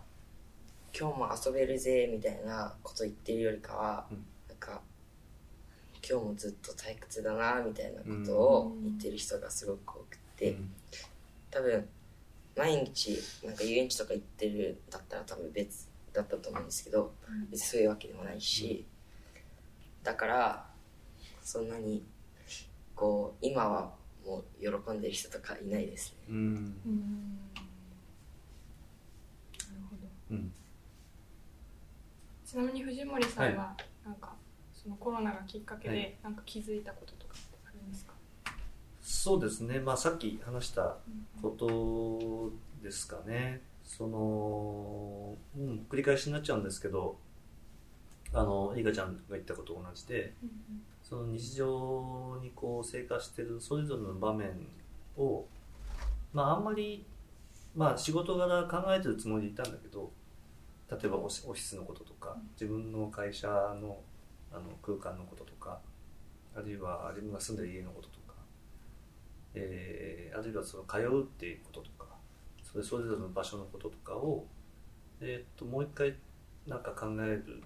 [0.98, 4.26] 今日も遊べるぜみたいなこと言ってるよりかは、うん。
[4.50, 4.82] なんか
[6.12, 10.70] 今日もずっと退屈だなみたいなことを言ってる人がすごく多くて、うん。
[11.50, 11.88] 多分
[12.58, 17.14] 毎日なんか遊園地とか行ってるだったら多分別だったと思うんですけど、
[17.50, 18.86] 別にそういうわけでもないし、
[20.04, 20.66] だから
[21.42, 22.04] そんなに
[22.94, 23.94] こう今は
[24.26, 26.18] もう喜んでる人とかいないですね。
[26.28, 26.36] うん。
[26.36, 27.40] うん。
[30.30, 30.52] なる
[32.46, 34.36] ちなみに藤森さんはなんか
[34.82, 35.98] そのコロナがきっかけはい。
[35.98, 38.14] でなんか気づいたこととかってあるんですか？
[39.02, 40.98] そうですね、まあ、さっき話した
[41.42, 42.52] こと
[42.84, 47.18] ですかね、その、うん、繰り返しになっちゃうんですけど、
[48.34, 50.34] あの、リカちゃんが言ったことと同じで、
[51.04, 54.50] その日常にこう生活してるそれぞれの場面
[55.18, 55.46] を、
[56.32, 57.06] まあ、あんまり、
[57.76, 60.12] まあ、仕事柄考えてるつもりでいたんだけど、
[60.90, 63.98] 例えばオフィスのこととか、自分の会社の
[64.52, 65.80] あの空間のこととか、
[66.56, 68.34] あるいは自分が住んでる家のこととか、
[69.54, 72.08] えー、あるいはその通うっていうこととか
[72.64, 74.46] それそれぞれの場所のこととかを、
[75.20, 76.16] えー、ともう一回
[76.68, 77.64] なんか考える。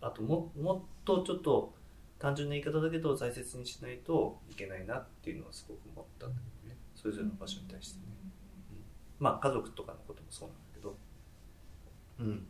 [0.00, 1.74] あとももっとちょっと
[2.18, 6.34] 単純な言い方だけど大切にしないといけないなっていうのはすごく思ったね。
[6.94, 8.04] それぞれの場所に対してね、
[8.72, 8.84] うん、
[9.18, 10.96] まあ家族とかのこともそうなんだけど。
[12.20, 12.46] うん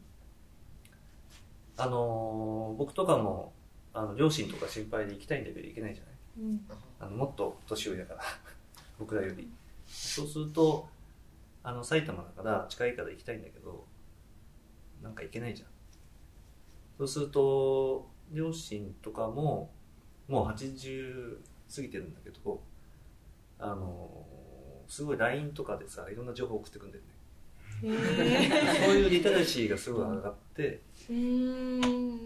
[1.77, 3.53] あのー、僕とかも
[3.93, 6.61] あの両親とか心配で行きたいんだけど行けないじゃない、うん、
[7.01, 8.23] あのもっと年寄りだから
[8.99, 9.51] 僕らより。
[9.87, 10.89] そうすると
[11.63, 13.87] あの埼玉だから近いから行きたいんだけど
[15.03, 15.69] なんか行けないじゃん。
[16.99, 19.71] そうすると両親とかも
[20.29, 21.39] もう80
[21.75, 22.63] 過ぎてるんだけど
[23.59, 24.27] あの
[24.89, 27.11] すごい LINE とかでさいろんな情報送ってくんだよね
[27.81, 30.81] そういうリテラシーがすごい上がって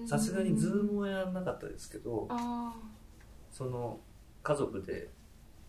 [0.07, 2.29] さすがにズームはやらなかったですけど
[3.51, 3.99] その
[4.43, 5.11] 家族で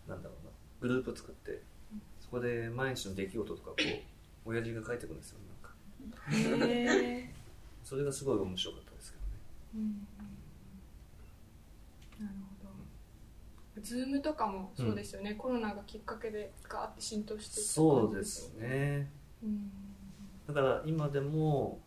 [0.08, 1.62] なんだろうなグループ作って
[2.20, 5.74] そこで毎日の出来事とかこう親父が書いてくるんですよなんか。
[7.84, 9.18] それがすごい面白かったですけ
[9.74, 9.88] どね、
[12.20, 12.68] なるほ
[13.76, 13.82] ど。
[13.82, 19.10] ズームとかもそうですよね、うん、コロナがきっかけでガーって浸透してそうですね
[20.46, 21.80] だから今でも、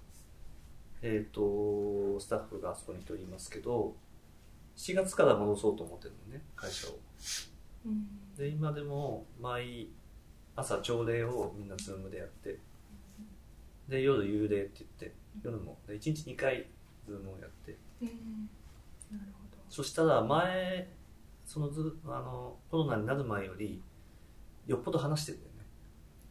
[1.02, 3.96] えーと、スタッフがあそこに一人いますけど
[4.76, 7.00] 7月から戻そうと思ってるのね会社を、
[7.86, 9.90] うん、で今でも毎
[10.56, 12.60] 朝朝礼をみんなズームでやって
[13.88, 16.66] で夜夕礼って言って夜も1日2回
[17.08, 18.08] ズームをやって、うん、
[19.18, 19.62] なるほど。
[19.70, 20.90] そしたら前
[21.46, 23.82] そのずあのコロナになる前より
[24.66, 25.44] よっぽど話してるね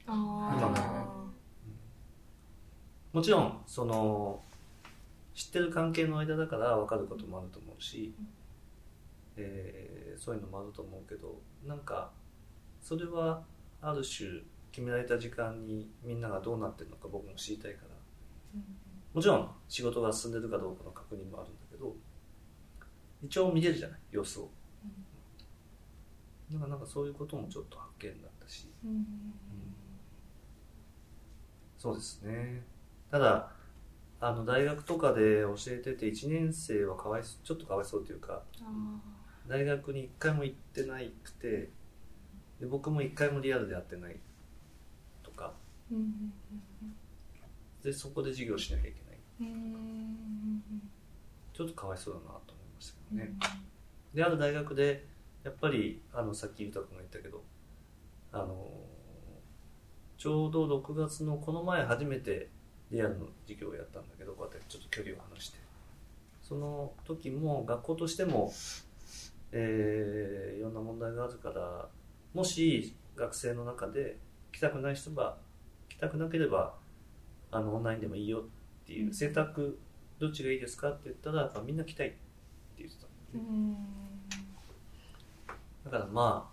[0.06, 1.34] 今も、
[3.12, 4.40] もちろんその
[5.34, 8.14] 知ってる関係の間だから分かることもあると思うし、
[9.36, 12.10] えー、そういうのもあると思うけどなんか
[12.82, 13.42] それは
[13.80, 14.42] ある種
[14.72, 18.60] 決められた時間にみんながどうなってるのか僕も知りたいから、
[19.14, 21.94] もちろん仕事が進んでるかどうかの確認もあるんだけど
[23.22, 24.50] 一応見れるじゃない様子を、
[26.52, 29.06] だからなんかそういうこともちょっと発見だったし、うん
[31.84, 32.62] そうですね。
[33.10, 33.50] ただ
[34.18, 38.42] あの大学とかで教えてて1年生はかわいちょっとかわいそうというか
[39.46, 41.68] 大学に1回も行ってないくて
[42.58, 44.16] で僕も1回もリアルで会ってない
[45.22, 45.52] とか、
[47.82, 49.52] でそこで授業しなきゃいけない、
[51.52, 53.36] ちょっとかわいそうだなと思いましたけどね、
[54.14, 55.04] である大学で
[55.42, 57.42] やっぱりあのさっき裕太君が言ったけど
[58.32, 58.70] あの
[60.24, 62.48] ちょうど6月のこの前初めて
[62.90, 65.58] リアルの授業をやったんだけどこうやってちょっと距離を離して。
[66.40, 68.50] その時も学校としても、
[69.52, 71.86] えー、いろんな問題があるから
[72.32, 74.16] もし学生の中で
[74.50, 75.36] 来たくない人が
[75.90, 76.72] 来たくなければ
[77.50, 79.78] あのオンラインでもいいよっていう選択
[80.18, 80.88] どっちがいいですか？
[80.88, 82.16] って言ったらみんな来たいって
[82.78, 83.76] 言ってたんだよね
[85.84, 86.50] だからま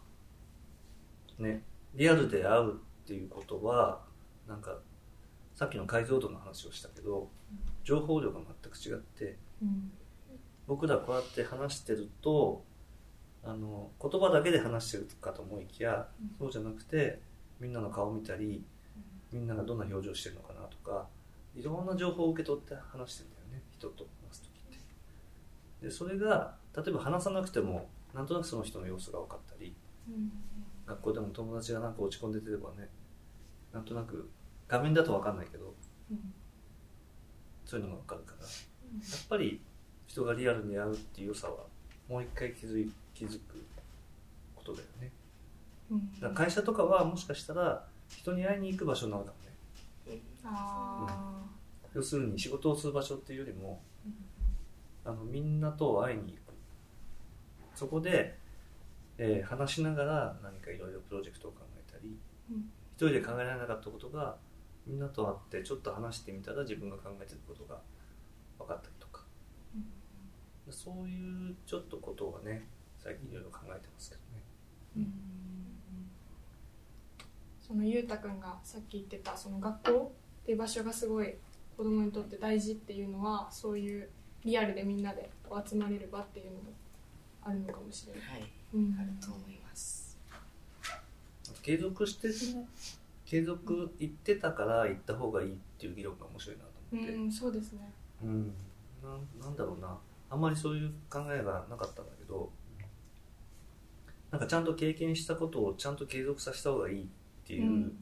[1.40, 1.64] あね
[1.96, 2.74] リアルで会う
[3.12, 4.00] っていうことは
[4.48, 4.78] なんか
[5.54, 7.28] さっきの解像度の話をしたけど
[7.84, 9.92] 情報量が全く違って、うん、
[10.66, 12.64] 僕らこうやって話してると
[13.44, 17.20] あの言葉だけで話してるかと思いきや、うん、そうじゃなくて
[17.60, 18.64] みんなの顔を見たり、
[19.32, 21.08] みんながどんな表情してるのかなとか
[21.56, 25.86] いろんな情報を受け取って話してるんだよね人と話す時って。
[25.86, 29.76] でそれが例えば話さなくてもなんとなくその人の様子が分かったり、
[30.08, 30.32] うん、
[30.88, 32.90] 学校でも友達がなんか落ち込んでてればね
[33.74, 34.30] なんとなく
[34.68, 35.74] 画面だと分かんないけど、
[36.12, 36.34] うん、
[37.66, 39.62] そういうのが分かるから、うん、やっぱり
[40.08, 41.56] 人がリアルに会うっていう良さは
[42.10, 43.66] もう一回気づい気づく
[44.56, 45.12] ことだよね、
[45.90, 49.32] うん、だから会社とかはもしかしたら人に会いに行く場所なのか
[50.08, 50.52] もね、うん、
[51.94, 53.82] 要するに仕事をする場所っていうよりも、
[55.06, 56.52] あのみんなと会いに行く。
[57.74, 58.38] そこで、
[59.18, 62.18] えー、話しながら何かいろいろプロジェクトを考えたり、
[62.50, 62.60] 一
[63.08, 64.36] 人で考えられなかったことが
[64.86, 67.80] みんなと会ってちょっと話してみたら自分が考えてることが
[68.60, 69.24] 分かったりとか、
[70.68, 72.68] うん、そういうちょっとことはね
[72.98, 75.08] 最近いろいろ考えてますけどね。
[77.60, 81.36] そのゆうたくんがさっき言ってたその学校っていう場所がすごい
[81.78, 84.10] 子供にとって大事っていうのはそういう
[84.44, 85.30] リアルでみんなで
[85.66, 86.74] 集まれる場っていうのも
[87.42, 88.52] あるのかもしれない、はい。
[88.74, 89.61] うん、あると思います
[91.62, 92.30] 継続して
[93.26, 97.92] 継続行ってたから行った方がいいっていう議論が面白いなと思って、うん、そうですね。
[98.24, 98.54] うん。
[99.02, 99.98] ななんだろうな。
[100.30, 102.50] あんまりそういう考えがなかったんだけど
[104.32, 107.08] なんかちゃんと経験したことをちゃんと継続させた方がいいっ
[107.46, 107.98] ていう、うん、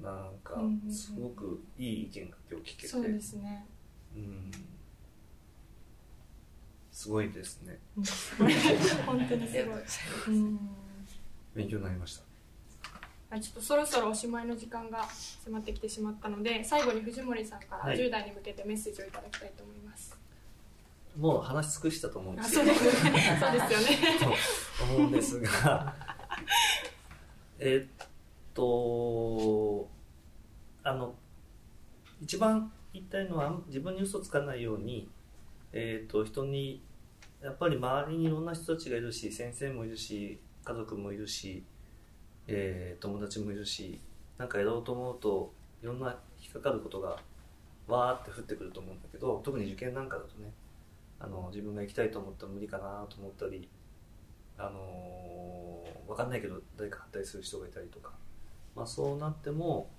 [0.00, 3.66] なんかすごくいい意見が今日聞けて、そうですね。
[4.14, 4.50] うん。
[6.92, 7.76] すごいですね、
[9.04, 10.58] 本当にすごい、うん、
[11.52, 12.33] 勉強になりました
[13.40, 15.06] ちょっとそろそろおしまいの時間が
[15.44, 20.18] 迫ってきてしまったので最後に藤森さんから10代に向けてメッセージをいただきたいと思います、は
[21.16, 22.98] い、もう話し尽くしたと思うんですそうですよね。
[24.78, 25.94] と思うんですが
[27.58, 28.06] えっ
[28.54, 29.88] と
[30.82, 31.14] あの
[32.20, 35.08] 一番言いたいのは自分に嘘つかないように、
[35.72, 36.80] えっと人に
[37.42, 41.64] やっぱり周りにいろんな人たちがいるし先生もいるし家族もいるし
[42.46, 44.00] えー、友達もいるし
[44.38, 45.52] なんかやろうと思うと
[45.82, 47.18] いろんな引っかかることが
[47.86, 50.52] わーって降ってくると思うんだけど特に受験なんかだとね
[51.20, 53.68] あの自分が行きたいと思ったら無理かなと思ったり
[54.58, 58.12] あのー、分かんないけど誰か反対する人がいたりとか、
[58.74, 59.90] まあ、そうなっても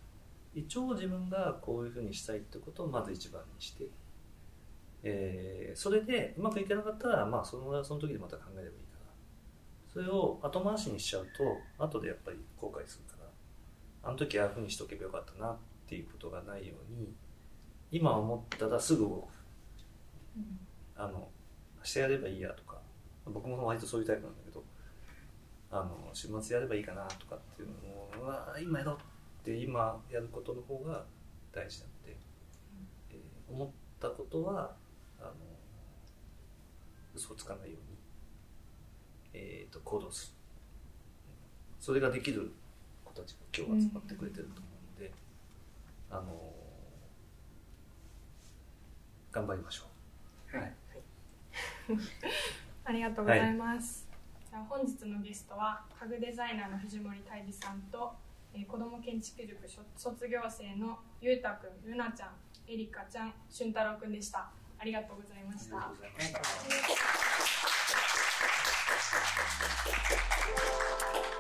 [0.53, 3.85] 一応自分がこういうふうにしたいってことをまず一番にして、
[5.03, 8.84] えー、それでうまくいかなかったら、まあ、そのその時でまた考えればいい。
[9.95, 13.23] それを後回しにしちゃうと後でやっぱり後悔するか
[14.03, 15.57] らあの時ああいうふうにしとけばよかったなっ
[15.87, 17.13] ていうことがないように
[17.91, 19.13] 今思ったらすぐ動く、
[20.35, 20.59] うん、
[20.97, 21.29] あの
[21.77, 22.81] 明日やればいいやとか
[23.25, 24.61] 僕も割とそういうタイプなんだけど
[25.71, 28.99] あの週末やればいいかなとかっていうのをうわ今やろうっ
[29.45, 31.05] て今やることの方が
[31.53, 32.17] 大事なので、
[33.11, 33.69] えー、思っ
[34.01, 34.75] たことは
[35.21, 35.31] あの
[37.15, 37.94] 嘘をつかないように
[39.37, 40.33] えーと、行動する
[41.77, 42.53] それができる
[43.03, 45.13] 子たちが今日集まってくれてると思うので、
[46.09, 46.53] あの
[49.31, 49.83] 頑張りましょ
[50.53, 50.57] う。
[50.57, 50.73] はい、
[52.85, 54.07] ありがとうございます。
[54.31, 58.13] はい、じゃ本日のゲストは家具デザイナーの藤森泰治さんと、
[58.53, 59.57] えー、子ども建築塾
[59.97, 62.29] 卒業生のゆうたくん、ゆなちゃん、
[62.67, 64.49] えりかちゃん、しゅんたろうくんでした。
[64.79, 65.91] ありがとうございました。
[69.57, 71.34] Thank you.